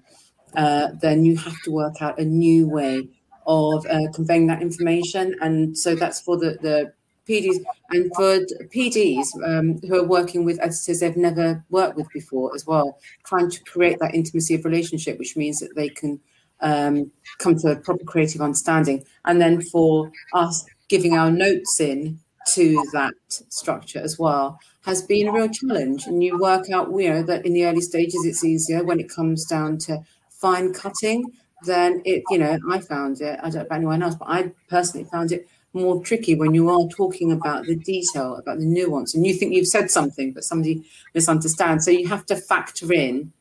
uh, 0.56 0.89
then 1.02 1.26
you 1.26 1.38
have 1.38 1.60
to 1.63 1.71
work 1.71 2.02
out 2.02 2.19
a 2.19 2.26
new 2.26 2.67
way 2.67 3.08
of 3.45 3.86
uh, 3.88 4.12
conveying 4.13 4.47
that 4.47 4.62
information, 4.62 5.36
and 5.41 5.78
so 5.78 5.95
that's 5.95 6.19
for 6.19 6.38
the 6.38 6.58
the 6.62 6.93
PDs 7.27 7.57
and 7.89 8.11
for 8.15 8.39
PDs 8.73 9.27
um, 9.45 9.79
who 9.81 9.95
are 9.95 10.07
working 10.07 10.45
with 10.45 10.59
editors 10.59 10.99
they've 10.99 11.17
never 11.17 11.63
worked 11.69 11.95
with 11.97 12.09
before 12.11 12.53
as 12.55 12.65
well, 12.65 12.99
trying 13.25 13.49
to 13.49 13.63
create 13.63 13.99
that 13.99 14.15
intimacy 14.15 14.55
of 14.55 14.65
relationship, 14.65 15.19
which 15.19 15.35
means 15.35 15.59
that 15.59 15.75
they 15.75 15.89
can 15.89 16.19
um, 16.61 17.11
come 17.39 17.57
to 17.59 17.71
a 17.71 17.75
proper 17.75 18.03
creative 18.03 18.41
understanding. 18.41 19.05
And 19.25 19.41
then 19.41 19.61
for 19.61 20.11
us 20.33 20.65
giving 20.89 21.13
our 21.13 21.31
notes 21.31 21.79
in 21.79 22.19
to 22.53 22.83
that 22.93 23.13
structure 23.27 23.99
as 23.99 24.17
well 24.17 24.59
has 24.85 25.01
been 25.01 25.27
a 25.27 25.33
real 25.33 25.49
challenge. 25.49 26.05
And 26.07 26.23
you 26.23 26.39
work 26.39 26.69
out, 26.69 26.89
you 26.91 27.09
know, 27.09 27.23
that 27.23 27.45
in 27.45 27.53
the 27.53 27.65
early 27.65 27.81
stages 27.81 28.25
it's 28.25 28.43
easier 28.43 28.83
when 28.83 28.99
it 28.99 29.09
comes 29.09 29.45
down 29.45 29.77
to 29.79 29.99
fine 30.29 30.73
cutting. 30.73 31.25
Then 31.63 32.01
it, 32.05 32.23
you 32.29 32.37
know, 32.37 32.57
I 32.69 32.79
found 32.79 33.19
it. 33.19 33.39
I 33.39 33.49
don't 33.49 33.55
know 33.55 33.61
about 33.61 33.75
anyone 33.75 34.03
else, 34.03 34.15
but 34.15 34.29
I 34.29 34.51
personally 34.69 35.07
found 35.11 35.31
it 35.31 35.47
more 35.77 36.03
tricky 36.03 36.35
when 36.35 36.53
you 36.53 36.69
are 36.69 36.87
talking 36.89 37.31
about 37.31 37.65
the 37.65 37.75
detail, 37.75 38.35
about 38.35 38.59
the 38.59 38.65
nuance, 38.65 39.15
and 39.15 39.25
you 39.25 39.33
think 39.33 39.53
you've 39.53 39.67
said 39.67 39.89
something, 39.91 40.33
but 40.33 40.43
somebody 40.43 40.83
misunderstands. 41.13 41.85
So 41.85 41.91
you 41.91 42.07
have 42.07 42.25
to 42.27 42.35
factor 42.35 42.91
in 42.91 43.31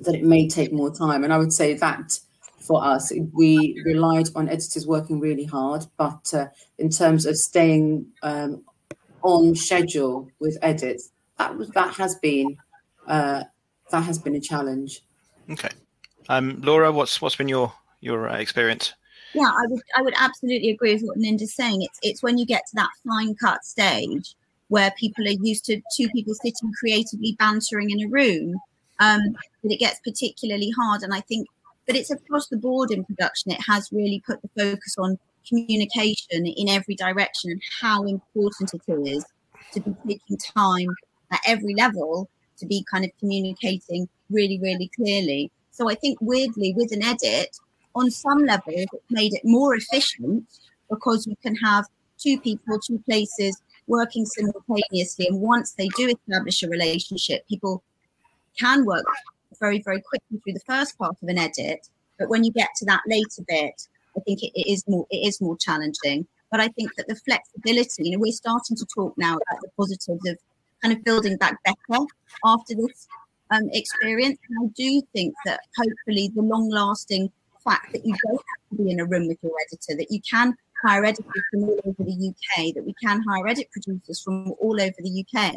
that 0.00 0.14
it 0.14 0.24
may 0.24 0.48
take 0.48 0.72
more 0.72 0.94
time. 0.94 1.24
And 1.24 1.32
I 1.32 1.38
would 1.38 1.52
say 1.52 1.74
that 1.74 2.18
for 2.60 2.84
us, 2.84 3.12
we 3.32 3.80
relied 3.84 4.28
on 4.34 4.48
editors 4.48 4.86
working 4.86 5.20
really 5.20 5.44
hard, 5.44 5.86
but 5.96 6.32
uh, 6.34 6.46
in 6.78 6.90
terms 6.90 7.24
of 7.24 7.36
staying 7.36 8.06
um, 8.22 8.62
on 9.22 9.54
schedule 9.54 10.30
with 10.38 10.58
edits, 10.62 11.10
that 11.38 11.56
was 11.56 11.70
that 11.70 11.94
has 11.94 12.16
been 12.16 12.56
uh, 13.06 13.44
that 13.90 14.02
has 14.02 14.18
been 14.18 14.34
a 14.34 14.40
challenge. 14.40 15.00
Okay, 15.50 15.70
um, 16.28 16.60
Laura, 16.60 16.92
what's 16.92 17.22
what's 17.22 17.36
been 17.36 17.48
your 17.48 17.72
your 18.00 18.28
uh, 18.28 18.36
experience? 18.36 18.92
Yeah, 19.34 19.50
I 19.50 19.66
would 19.68 19.82
I 19.96 20.02
would 20.02 20.14
absolutely 20.16 20.70
agree 20.70 20.94
with 20.94 21.02
what 21.02 21.18
Ninder's 21.18 21.54
saying. 21.54 21.82
It's 21.82 21.98
it's 22.02 22.22
when 22.22 22.38
you 22.38 22.46
get 22.46 22.66
to 22.68 22.76
that 22.76 22.88
fine 23.06 23.34
cut 23.34 23.64
stage 23.64 24.34
where 24.68 24.92
people 24.98 25.26
are 25.26 25.42
used 25.42 25.64
to 25.64 25.80
two 25.96 26.08
people 26.10 26.34
sitting 26.34 26.72
creatively 26.78 27.34
bantering 27.38 27.90
in 27.90 28.02
a 28.02 28.08
room 28.08 28.54
um, 29.00 29.20
that 29.62 29.72
it 29.72 29.78
gets 29.78 30.00
particularly 30.00 30.70
hard. 30.78 31.02
And 31.02 31.14
I 31.14 31.20
think, 31.20 31.48
but 31.86 31.96
it's 31.96 32.10
across 32.10 32.48
the 32.48 32.56
board 32.56 32.90
in 32.90 33.04
production. 33.04 33.52
It 33.52 33.62
has 33.66 33.90
really 33.92 34.22
put 34.26 34.40
the 34.42 34.48
focus 34.56 34.96
on 34.98 35.18
communication 35.48 36.46
in 36.46 36.68
every 36.68 36.94
direction 36.94 37.50
and 37.50 37.62
how 37.80 38.04
important 38.04 38.72
it 38.74 39.08
is 39.08 39.24
to 39.72 39.80
be 39.80 39.94
taking 40.06 40.36
time 40.36 40.88
at 41.32 41.40
every 41.46 41.74
level 41.74 42.28
to 42.58 42.66
be 42.66 42.84
kind 42.90 43.04
of 43.04 43.10
communicating 43.18 44.08
really, 44.30 44.58
really 44.60 44.90
clearly. 44.94 45.50
So 45.70 45.88
I 45.88 45.94
think 45.94 46.18
weirdly 46.20 46.74
with 46.76 46.92
an 46.92 47.02
edit, 47.02 47.56
on 47.94 48.10
some 48.10 48.44
level, 48.44 48.72
it 48.74 48.88
made 49.10 49.34
it 49.34 49.42
more 49.44 49.74
efficient 49.74 50.46
because 50.90 51.26
you 51.26 51.36
can 51.42 51.54
have 51.56 51.86
two 52.18 52.38
people, 52.40 52.78
two 52.78 52.98
places 53.08 53.60
working 53.86 54.26
simultaneously. 54.26 55.26
And 55.28 55.40
once 55.40 55.72
they 55.72 55.88
do 55.96 56.08
establish 56.08 56.62
a 56.62 56.68
relationship, 56.68 57.46
people 57.48 57.82
can 58.58 58.84
work 58.84 59.04
very, 59.60 59.82
very 59.82 60.00
quickly 60.00 60.38
through 60.42 60.54
the 60.54 60.60
first 60.66 60.98
part 60.98 61.16
of 61.22 61.28
an 61.28 61.38
edit. 61.38 61.88
But 62.18 62.28
when 62.28 62.44
you 62.44 62.52
get 62.52 62.68
to 62.76 62.84
that 62.86 63.02
later 63.06 63.42
bit, 63.46 63.88
I 64.16 64.20
think 64.20 64.42
it, 64.42 64.52
it 64.54 64.70
is 64.70 64.84
more 64.88 65.06
it 65.10 65.26
is 65.26 65.40
more 65.40 65.56
challenging. 65.56 66.26
But 66.50 66.60
I 66.60 66.68
think 66.68 66.90
that 66.96 67.08
the 67.08 67.16
flexibility, 67.16 68.04
you 68.04 68.12
know, 68.12 68.18
we're 68.20 68.32
starting 68.32 68.76
to 68.76 68.86
talk 68.94 69.14
now 69.16 69.34
about 69.34 69.60
the 69.60 69.68
positives 69.76 70.26
of 70.26 70.38
kind 70.82 70.96
of 70.96 71.04
building 71.04 71.36
back 71.36 71.56
better 71.64 72.04
after 72.44 72.74
this 72.74 73.06
um, 73.50 73.68
experience. 73.72 74.38
And 74.48 74.68
I 74.68 74.72
do 74.74 75.02
think 75.12 75.34
that 75.44 75.60
hopefully 75.76 76.32
the 76.34 76.42
long 76.42 76.68
lasting 76.70 77.30
fact 77.64 77.92
that 77.92 78.04
you 78.04 78.14
don't 78.26 78.36
have 78.36 78.70
to 78.78 78.82
be 78.82 78.90
in 78.90 79.00
a 79.00 79.04
room 79.04 79.28
with 79.28 79.38
your 79.42 79.52
editor, 79.66 79.96
that 79.96 80.10
you 80.10 80.20
can 80.28 80.54
hire 80.84 81.04
editors 81.04 81.42
from 81.50 81.64
all 81.64 81.78
over 81.84 82.04
the 82.04 82.34
UK, 82.34 82.74
that 82.74 82.84
we 82.84 82.94
can 83.02 83.22
hire 83.28 83.46
edit 83.48 83.68
producers 83.72 84.22
from 84.22 84.52
all 84.60 84.80
over 84.80 84.94
the 84.98 85.24
UK, 85.24 85.54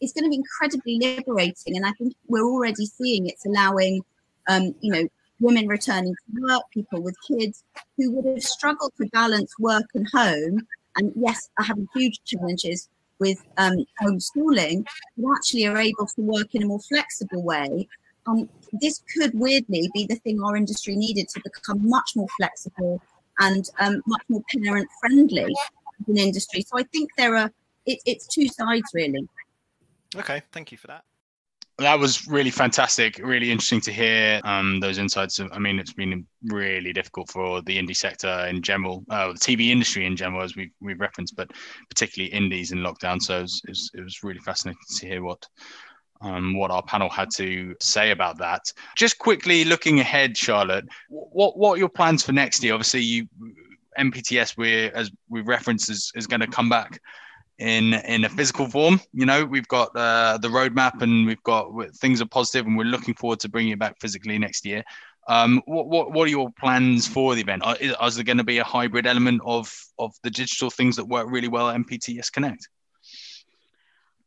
is 0.00 0.12
going 0.12 0.24
to 0.24 0.30
be 0.30 0.36
incredibly 0.36 0.98
liberating. 0.98 1.76
And 1.76 1.86
I 1.86 1.92
think 1.92 2.14
we're 2.28 2.44
already 2.44 2.86
seeing 2.86 3.26
it's 3.26 3.46
allowing, 3.46 4.02
um, 4.48 4.74
you 4.80 4.92
know, 4.92 5.08
women 5.40 5.66
returning 5.68 6.14
to 6.14 6.42
work, 6.42 6.62
people 6.72 7.02
with 7.02 7.16
kids 7.26 7.64
who 7.96 8.10
would 8.12 8.26
have 8.26 8.42
struggled 8.42 8.92
to 9.00 9.06
balance 9.12 9.52
work 9.58 9.86
and 9.94 10.06
home. 10.12 10.66
And 10.96 11.12
yes, 11.14 11.50
are 11.58 11.64
having 11.64 11.88
huge 11.94 12.20
challenges 12.24 12.88
with 13.18 13.42
um, 13.58 13.84
homeschooling, 14.02 14.86
but 15.16 15.32
actually 15.36 15.66
are 15.66 15.76
able 15.76 16.06
to 16.06 16.22
work 16.22 16.48
in 16.54 16.62
a 16.62 16.66
more 16.66 16.80
flexible 16.80 17.42
way 17.42 17.86
um, 18.26 18.48
this 18.72 19.02
could 19.14 19.32
weirdly 19.34 19.90
be 19.94 20.06
the 20.06 20.16
thing 20.16 20.42
our 20.42 20.56
industry 20.56 20.96
needed 20.96 21.28
to 21.28 21.40
become 21.44 21.88
much 21.88 22.12
more 22.16 22.28
flexible 22.36 23.00
and 23.38 23.68
um, 23.80 24.02
much 24.06 24.22
more 24.28 24.42
parent 24.54 24.88
friendly 25.00 25.44
as 26.00 26.08
an 26.08 26.18
industry. 26.18 26.62
So 26.62 26.78
I 26.78 26.82
think 26.84 27.10
there 27.16 27.36
are 27.36 27.52
it, 27.86 28.00
it's 28.04 28.26
two 28.26 28.48
sides 28.48 28.84
really. 28.92 29.28
Okay, 30.14 30.42
thank 30.52 30.72
you 30.72 30.78
for 30.78 30.88
that. 30.88 31.04
That 31.78 31.98
was 31.98 32.26
really 32.26 32.50
fantastic. 32.50 33.20
Really 33.22 33.50
interesting 33.50 33.82
to 33.82 33.92
hear 33.92 34.40
um, 34.44 34.80
those 34.80 34.96
insights. 34.96 35.38
I 35.38 35.58
mean, 35.58 35.78
it's 35.78 35.92
been 35.92 36.26
really 36.46 36.94
difficult 36.94 37.30
for 37.30 37.60
the 37.62 37.76
indie 37.76 37.94
sector 37.94 38.46
in 38.48 38.62
general, 38.62 39.04
uh, 39.10 39.32
the 39.32 39.38
TV 39.38 39.68
industry 39.68 40.06
in 40.06 40.16
general, 40.16 40.42
as 40.42 40.56
we've, 40.56 40.70
we've 40.80 40.98
referenced, 40.98 41.36
but 41.36 41.50
particularly 41.90 42.32
indies 42.32 42.72
in 42.72 42.78
lockdown. 42.78 43.20
So 43.20 43.40
it 43.40 43.42
was, 43.42 43.60
it 43.64 43.70
was, 43.70 43.90
it 43.92 44.00
was 44.00 44.22
really 44.22 44.40
fascinating 44.40 44.80
to 44.96 45.06
hear 45.06 45.22
what 45.22 45.46
um, 46.20 46.56
what 46.56 46.70
our 46.70 46.82
panel 46.82 47.08
had 47.08 47.30
to 47.36 47.74
say 47.80 48.10
about 48.10 48.38
that. 48.38 48.72
Just 48.96 49.18
quickly 49.18 49.64
looking 49.64 50.00
ahead, 50.00 50.36
Charlotte, 50.36 50.86
what 51.08 51.56
what 51.58 51.72
are 51.72 51.78
your 51.78 51.88
plans 51.88 52.22
for 52.22 52.32
next 52.32 52.62
year? 52.62 52.74
Obviously, 52.74 53.02
you 53.02 53.28
MPTS, 53.98 54.56
we 54.56 54.90
as 54.90 55.10
we 55.28 55.40
referenced, 55.40 55.90
is, 55.90 56.12
is 56.14 56.26
going 56.26 56.40
to 56.40 56.46
come 56.46 56.68
back 56.68 57.00
in 57.58 57.94
in 57.94 58.24
a 58.24 58.28
physical 58.28 58.68
form. 58.68 59.00
You 59.12 59.26
know, 59.26 59.44
we've 59.44 59.68
got 59.68 59.94
uh, 59.96 60.38
the 60.38 60.48
roadmap 60.48 61.02
and 61.02 61.26
we've 61.26 61.42
got 61.42 61.70
things 61.96 62.20
are 62.20 62.26
positive, 62.26 62.66
and 62.66 62.76
we're 62.76 62.84
looking 62.84 63.14
forward 63.14 63.40
to 63.40 63.48
bringing 63.48 63.72
it 63.72 63.78
back 63.78 63.96
physically 64.00 64.38
next 64.38 64.64
year. 64.64 64.84
Um, 65.28 65.60
what, 65.66 65.88
what 65.88 66.12
what 66.12 66.26
are 66.26 66.30
your 66.30 66.50
plans 66.52 67.06
for 67.06 67.34
the 67.34 67.40
event? 67.40 67.64
Are, 67.64 67.76
is 67.80 68.14
there 68.14 68.24
going 68.24 68.38
to 68.38 68.44
be 68.44 68.58
a 68.58 68.64
hybrid 68.64 69.06
element 69.06 69.42
of 69.44 69.72
of 69.98 70.14
the 70.22 70.30
digital 70.30 70.70
things 70.70 70.96
that 70.96 71.06
work 71.06 71.26
really 71.28 71.48
well 71.48 71.68
at 71.68 71.76
MPTS 71.76 72.30
Connect? 72.32 72.68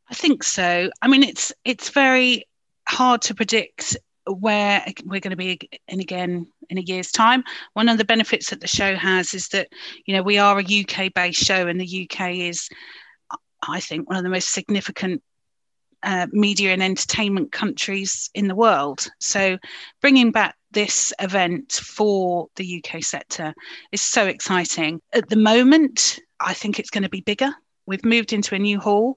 I 0.09 0.13
think 0.13 0.43
so. 0.43 0.89
I 1.01 1.07
mean, 1.07 1.23
it's 1.23 1.53
it's 1.63 1.89
very 1.89 2.47
hard 2.87 3.21
to 3.23 3.35
predict 3.35 3.95
where 4.25 4.83
we're 5.05 5.19
going 5.19 5.31
to 5.31 5.37
be 5.37 5.59
in 5.87 5.99
again 5.99 6.47
in 6.69 6.77
a 6.77 6.81
year's 6.81 7.11
time. 7.11 7.43
One 7.73 7.89
of 7.89 7.97
the 7.97 8.05
benefits 8.05 8.49
that 8.49 8.61
the 8.61 8.67
show 8.67 8.95
has 8.95 9.33
is 9.33 9.49
that 9.49 9.67
you 10.05 10.15
know 10.15 10.23
we 10.23 10.37
are 10.37 10.59
a 10.59 10.63
UK 10.63 11.13
based 11.13 11.43
show, 11.43 11.67
and 11.67 11.79
the 11.79 12.09
UK 12.09 12.31
is, 12.35 12.69
I 13.67 13.79
think, 13.79 14.09
one 14.09 14.17
of 14.17 14.23
the 14.23 14.29
most 14.29 14.51
significant 14.51 15.21
uh, 16.01 16.27
media 16.31 16.71
and 16.71 16.81
entertainment 16.81 17.51
countries 17.51 18.29
in 18.33 18.47
the 18.47 18.55
world. 18.55 19.07
So, 19.19 19.57
bringing 20.01 20.31
back 20.31 20.55
this 20.71 21.13
event 21.19 21.73
for 21.73 22.47
the 22.55 22.83
UK 22.83 23.03
sector 23.03 23.53
is 23.91 24.01
so 24.01 24.25
exciting. 24.25 25.01
At 25.13 25.29
the 25.29 25.35
moment, 25.35 26.19
I 26.39 26.53
think 26.53 26.79
it's 26.79 26.91
going 26.91 27.03
to 27.03 27.09
be 27.09 27.21
bigger. 27.21 27.53
We've 27.85 28.05
moved 28.05 28.33
into 28.33 28.53
a 28.53 28.59
new 28.59 28.79
hall, 28.79 29.15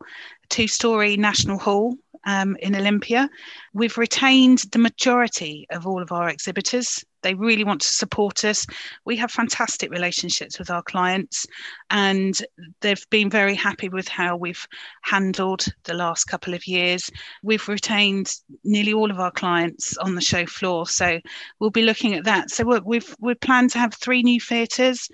two 0.53 0.69
story 0.69 1.17
National 1.17 1.59
Hall. 1.59 1.97
um, 2.25 2.57
in 2.61 2.77
Olympia. 2.77 3.29
We've 3.73 3.99
retained 3.99 4.59
the 4.73 4.79
majority 4.79 5.67
of 5.71 5.87
all 5.87 6.03
of 6.03 6.13
our 6.13 6.29
exhibitors. 6.29 7.05
They 7.23 7.35
really 7.35 7.65
want 7.65 7.81
to 7.83 7.89
support 7.89 8.45
us. 8.45 8.67
We 9.05 9.17
have 9.17 9.31
fantastic 9.31 9.91
relationships 9.91 10.59
with 10.59 10.71
our 10.71 10.83
clients, 10.83 11.47
and 11.91 12.37
they've 12.81 13.07
been 13.11 13.31
very 13.31 13.55
happy 13.55 13.89
with 13.89 14.09
how 14.09 14.37
we've 14.37 14.67
handled 15.03 15.65
the 15.85 15.95
last 15.95 16.25
couple 16.25 16.53
of 16.53 16.67
years. 16.67 17.11
We've 17.43 17.67
retained 17.69 18.35
nearly 18.65 18.93
all 18.93 19.11
of 19.11 19.21
our 19.21 19.31
clients 19.31 19.97
on 19.99 20.15
the 20.17 20.21
show 20.21 20.47
floor, 20.47 20.87
so 20.87 21.21
we'll 21.61 21.71
be 21.71 21.83
looking 21.85 22.15
at 22.15 22.25
that. 22.25 22.51
So 22.51 22.81
we've 22.85 23.15
we 23.21 23.35
plan 23.35 23.69
to 23.69 23.79
have 23.79 23.95
three 23.95 24.23
new 24.23 24.41
theatres 24.41 25.09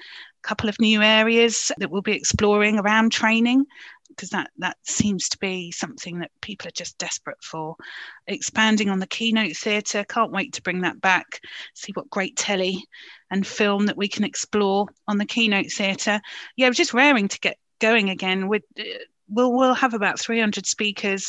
a 0.44 0.46
couple 0.48 0.68
of 0.68 0.78
new 0.78 1.02
areas 1.02 1.72
that 1.78 1.90
we'll 1.90 2.00
be 2.00 2.12
exploring 2.12 2.78
around 2.78 3.10
training 3.10 3.64
because 4.18 4.30
that 4.30 4.50
that 4.58 4.76
seems 4.82 5.28
to 5.28 5.38
be 5.38 5.70
something 5.70 6.18
that 6.18 6.32
people 6.40 6.66
are 6.66 6.72
just 6.72 6.98
desperate 6.98 7.42
for. 7.42 7.76
Expanding 8.26 8.90
on 8.90 8.98
the 8.98 9.06
keynote 9.06 9.56
theatre 9.56 10.04
can't 10.04 10.32
wait 10.32 10.54
to 10.54 10.62
bring 10.62 10.80
that 10.80 11.00
back 11.00 11.40
see 11.74 11.92
what 11.92 12.10
great 12.10 12.36
telly 12.36 12.84
and 13.30 13.46
film 13.46 13.86
that 13.86 13.96
we 13.96 14.08
can 14.08 14.24
explore 14.24 14.86
on 15.06 15.18
the 15.18 15.24
keynote 15.24 15.70
theatre. 15.70 16.20
Yeah 16.56 16.66
we're 16.66 16.72
just 16.72 16.94
raring 16.94 17.28
to 17.28 17.38
get 17.38 17.58
going 17.78 18.10
again. 18.10 18.48
We 18.48 18.58
uh, 18.78 18.82
we'll, 19.28 19.52
we'll 19.52 19.74
have 19.74 19.94
about 19.94 20.18
300 20.18 20.66
speakers 20.66 21.28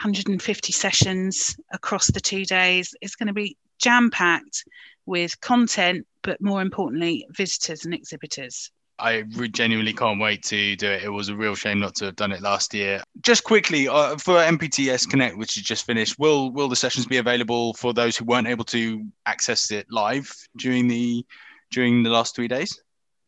150 0.00 0.72
sessions 0.72 1.56
across 1.72 2.06
the 2.06 2.20
two 2.20 2.44
days. 2.44 2.94
It's 3.00 3.16
going 3.16 3.26
to 3.28 3.32
be 3.32 3.56
jam 3.78 4.10
packed 4.10 4.64
with 5.06 5.40
content 5.40 6.06
but 6.22 6.40
more 6.40 6.62
importantly 6.62 7.26
visitors 7.30 7.84
and 7.84 7.94
exhibitors 7.94 8.70
I 8.98 9.22
genuinely 9.22 9.92
can't 9.92 10.20
wait 10.20 10.42
to 10.44 10.74
do 10.76 10.90
it. 10.90 11.02
It 11.02 11.10
was 11.10 11.28
a 11.28 11.36
real 11.36 11.54
shame 11.54 11.80
not 11.80 11.94
to 11.96 12.06
have 12.06 12.16
done 12.16 12.32
it 12.32 12.40
last 12.40 12.72
year. 12.72 13.02
Just 13.20 13.44
quickly 13.44 13.88
uh, 13.88 14.16
for 14.16 14.36
MPTS 14.36 15.08
Connect, 15.08 15.36
which 15.36 15.56
is 15.56 15.62
just 15.62 15.84
finished, 15.84 16.18
will 16.18 16.50
will 16.50 16.68
the 16.68 16.76
sessions 16.76 17.06
be 17.06 17.18
available 17.18 17.74
for 17.74 17.92
those 17.92 18.16
who 18.16 18.24
weren't 18.24 18.48
able 18.48 18.64
to 18.66 19.04
access 19.26 19.70
it 19.70 19.86
live 19.90 20.32
during 20.56 20.88
the 20.88 21.24
during 21.70 22.02
the 22.02 22.10
last 22.10 22.34
three 22.34 22.48
days? 22.48 22.80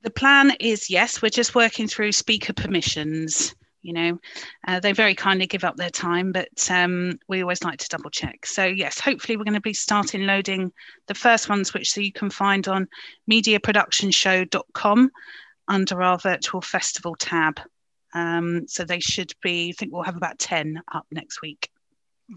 The 0.02 0.10
plan 0.10 0.52
is 0.60 0.88
yes. 0.88 1.20
We're 1.20 1.28
just 1.28 1.54
working 1.54 1.86
through 1.86 2.12
speaker 2.12 2.52
permissions. 2.52 3.54
You 3.82 3.92
know, 3.92 4.18
uh, 4.66 4.80
they 4.80 4.92
very 4.92 5.14
kindly 5.14 5.46
give 5.46 5.64
up 5.64 5.76
their 5.76 5.90
time, 5.90 6.32
but 6.32 6.48
um, 6.68 7.18
we 7.28 7.42
always 7.42 7.62
like 7.62 7.78
to 7.78 7.88
double 7.88 8.10
check. 8.10 8.44
So 8.44 8.64
yes, 8.64 8.98
hopefully 8.98 9.36
we're 9.36 9.44
going 9.44 9.54
to 9.54 9.60
be 9.60 9.72
starting 9.72 10.26
loading 10.26 10.72
the 11.06 11.14
first 11.14 11.48
ones, 11.48 11.72
which 11.72 11.96
you 11.96 12.12
can 12.12 12.28
find 12.28 12.66
on 12.68 12.88
mediaproductionshow.com 13.30 15.10
under 15.68 16.02
our 16.02 16.18
virtual 16.18 16.60
festival 16.60 17.14
tab. 17.14 17.60
Um, 18.14 18.66
so 18.66 18.84
they 18.84 19.00
should 19.00 19.32
be, 19.42 19.68
I 19.68 19.72
think 19.72 19.92
we'll 19.92 20.02
have 20.02 20.16
about 20.16 20.38
10 20.38 20.82
up 20.92 21.06
next 21.10 21.42
week. 21.42 21.70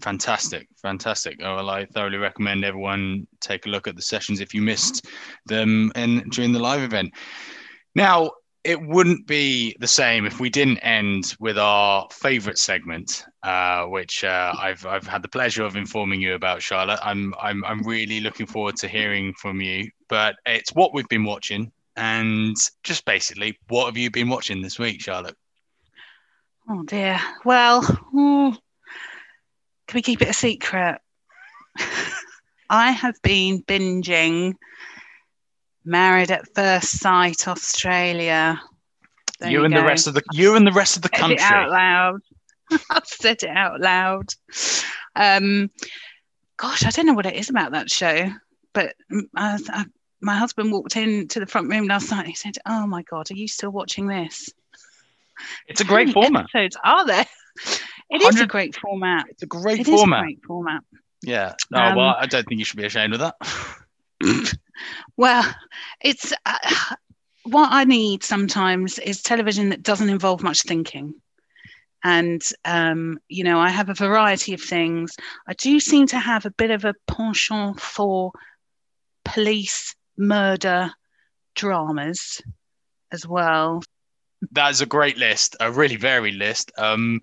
Fantastic, 0.00 0.68
fantastic. 0.80 1.38
Oh, 1.42 1.56
well, 1.56 1.70
I 1.70 1.84
thoroughly 1.84 2.16
recommend 2.16 2.64
everyone 2.64 3.26
take 3.40 3.66
a 3.66 3.68
look 3.68 3.86
at 3.86 3.96
the 3.96 4.02
sessions 4.02 4.40
if 4.40 4.54
you 4.54 4.62
missed 4.62 5.06
them 5.46 5.92
in, 5.96 6.28
during 6.30 6.52
the 6.52 6.58
live 6.58 6.82
event. 6.82 7.12
Now, 7.94 8.30
it 8.64 8.80
wouldn't 8.80 9.26
be 9.26 9.76
the 9.80 9.88
same 9.88 10.24
if 10.24 10.38
we 10.38 10.48
didn't 10.48 10.78
end 10.78 11.34
with 11.40 11.58
our 11.58 12.06
favorite 12.12 12.58
segment, 12.58 13.24
uh, 13.42 13.84
which 13.86 14.22
uh, 14.22 14.54
I've 14.58 14.86
I've 14.86 15.06
had 15.06 15.22
the 15.22 15.28
pleasure 15.28 15.64
of 15.64 15.74
informing 15.74 16.20
you 16.20 16.34
about, 16.34 16.62
Charlotte. 16.62 17.00
I'm 17.02 17.34
I'm 17.42 17.64
I'm 17.64 17.82
really 17.82 18.20
looking 18.20 18.46
forward 18.46 18.76
to 18.76 18.88
hearing 18.88 19.34
from 19.34 19.60
you. 19.60 19.90
But 20.08 20.36
it's 20.46 20.70
what 20.74 20.94
we've 20.94 21.08
been 21.08 21.24
watching 21.24 21.72
and 21.96 22.56
just 22.82 23.04
basically, 23.04 23.58
what 23.68 23.86
have 23.86 23.96
you 23.96 24.10
been 24.10 24.28
watching 24.28 24.62
this 24.62 24.78
week, 24.78 25.00
Charlotte? 25.00 25.36
Oh 26.68 26.82
dear. 26.84 27.20
Well, 27.44 27.82
hmm, 27.82 28.50
can 29.86 29.98
we 29.98 30.02
keep 30.02 30.22
it 30.22 30.28
a 30.28 30.34
secret? 30.34 31.00
I 32.70 32.90
have 32.92 33.20
been 33.22 33.62
binging 33.62 34.54
Married 35.84 36.30
at 36.30 36.54
First 36.54 37.00
Sight 37.00 37.48
Australia. 37.48 38.60
There 39.40 39.50
you, 39.50 39.58
you 39.58 39.64
and 39.64 39.74
go. 39.74 39.80
the 39.80 39.86
rest 39.86 40.06
of 40.06 40.14
the 40.14 40.22
you 40.32 40.54
and 40.56 40.66
the 40.66 40.72
rest 40.72 40.96
of 40.96 41.02
the 41.02 41.08
country. 41.08 41.36
It 41.36 41.42
out 41.42 41.70
loud. 41.70 42.20
I've 42.90 43.06
said 43.06 43.42
it 43.42 43.50
out 43.50 43.80
loud. 43.80 44.32
Um, 45.16 45.70
gosh, 46.56 46.86
I 46.86 46.90
don't 46.90 47.06
know 47.06 47.14
what 47.14 47.26
it 47.26 47.34
is 47.34 47.50
about 47.50 47.72
that 47.72 47.90
show, 47.90 48.30
but 48.72 48.94
I, 49.36 49.58
I 49.68 49.84
my 50.22 50.36
husband 50.36 50.72
walked 50.72 50.96
into 50.96 51.40
the 51.40 51.46
front 51.46 51.68
room 51.68 51.86
last 51.86 52.10
night 52.10 52.20
and 52.20 52.28
he 52.28 52.34
said, 52.34 52.56
Oh 52.64 52.86
my 52.86 53.02
God, 53.02 53.30
are 53.30 53.34
you 53.34 53.48
still 53.48 53.70
watching 53.70 54.06
this? 54.06 54.50
It's 55.66 55.80
a 55.80 55.84
great 55.84 56.10
format. 56.10 56.44
Episodes 56.44 56.76
are 56.84 57.06
there? 57.06 57.26
It 58.10 58.22
is 58.22 58.40
a 58.40 58.46
great 58.46 58.76
format. 58.76 59.26
It's 59.30 59.42
a 59.42 59.46
great 59.46 59.80
it 59.80 59.86
format. 59.86 60.20
a 60.20 60.22
great 60.22 60.44
format. 60.44 60.82
Yeah. 61.22 61.54
No, 61.70 61.80
um, 61.80 61.96
well, 61.96 62.16
I 62.18 62.26
don't 62.26 62.46
think 62.46 62.58
you 62.58 62.64
should 62.64 62.76
be 62.76 62.84
ashamed 62.84 63.14
of 63.14 63.20
that. 63.20 64.58
well, 65.16 65.44
it's 66.00 66.32
uh, 66.46 66.94
what 67.44 67.70
I 67.72 67.84
need 67.84 68.22
sometimes 68.22 68.98
is 68.98 69.22
television 69.22 69.70
that 69.70 69.82
doesn't 69.82 70.10
involve 70.10 70.42
much 70.42 70.62
thinking. 70.62 71.14
And, 72.04 72.42
um, 72.64 73.18
you 73.28 73.44
know, 73.44 73.60
I 73.60 73.70
have 73.70 73.88
a 73.88 73.94
variety 73.94 74.54
of 74.54 74.60
things. 74.60 75.14
I 75.46 75.54
do 75.54 75.78
seem 75.80 76.06
to 76.08 76.18
have 76.18 76.44
a 76.46 76.50
bit 76.50 76.70
of 76.70 76.84
a 76.84 76.94
penchant 77.06 77.80
for 77.80 78.32
police 79.24 79.94
murder 80.16 80.90
dramas 81.54 82.40
as 83.10 83.26
well. 83.26 83.82
That 84.52 84.70
is 84.70 84.80
a 84.80 84.86
great 84.86 85.18
list, 85.18 85.56
a 85.60 85.70
really 85.70 85.96
varied 85.96 86.34
list. 86.34 86.72
Um, 86.76 87.20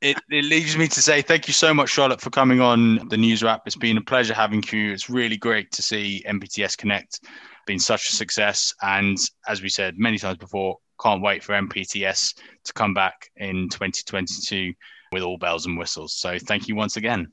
it, 0.00 0.18
it 0.30 0.44
leaves 0.44 0.76
me 0.76 0.88
to 0.88 1.02
say 1.02 1.22
thank 1.22 1.48
you 1.48 1.54
so 1.54 1.72
much, 1.72 1.90
Charlotte, 1.90 2.20
for 2.20 2.30
coming 2.30 2.60
on 2.60 3.08
the 3.08 3.16
News 3.16 3.42
Wrap. 3.42 3.62
It's 3.66 3.76
been 3.76 3.96
a 3.96 4.02
pleasure 4.02 4.34
having 4.34 4.62
you. 4.70 4.92
It's 4.92 5.10
really 5.10 5.36
great 5.36 5.70
to 5.72 5.82
see 5.82 6.24
MPTS 6.26 6.76
Connect 6.76 7.20
being 7.66 7.78
such 7.78 8.08
a 8.08 8.12
success. 8.12 8.74
And 8.82 9.18
as 9.48 9.62
we 9.62 9.68
said 9.68 9.98
many 9.98 10.18
times 10.18 10.38
before, 10.38 10.78
can't 11.00 11.22
wait 11.22 11.42
for 11.42 11.52
MPTS 11.52 12.34
to 12.64 12.72
come 12.72 12.94
back 12.94 13.30
in 13.36 13.68
2022 13.68 14.72
with 15.12 15.22
all 15.22 15.38
bells 15.38 15.66
and 15.66 15.78
whistles. 15.78 16.14
So 16.14 16.38
thank 16.38 16.68
you 16.68 16.76
once 16.76 16.96
again. 16.96 17.32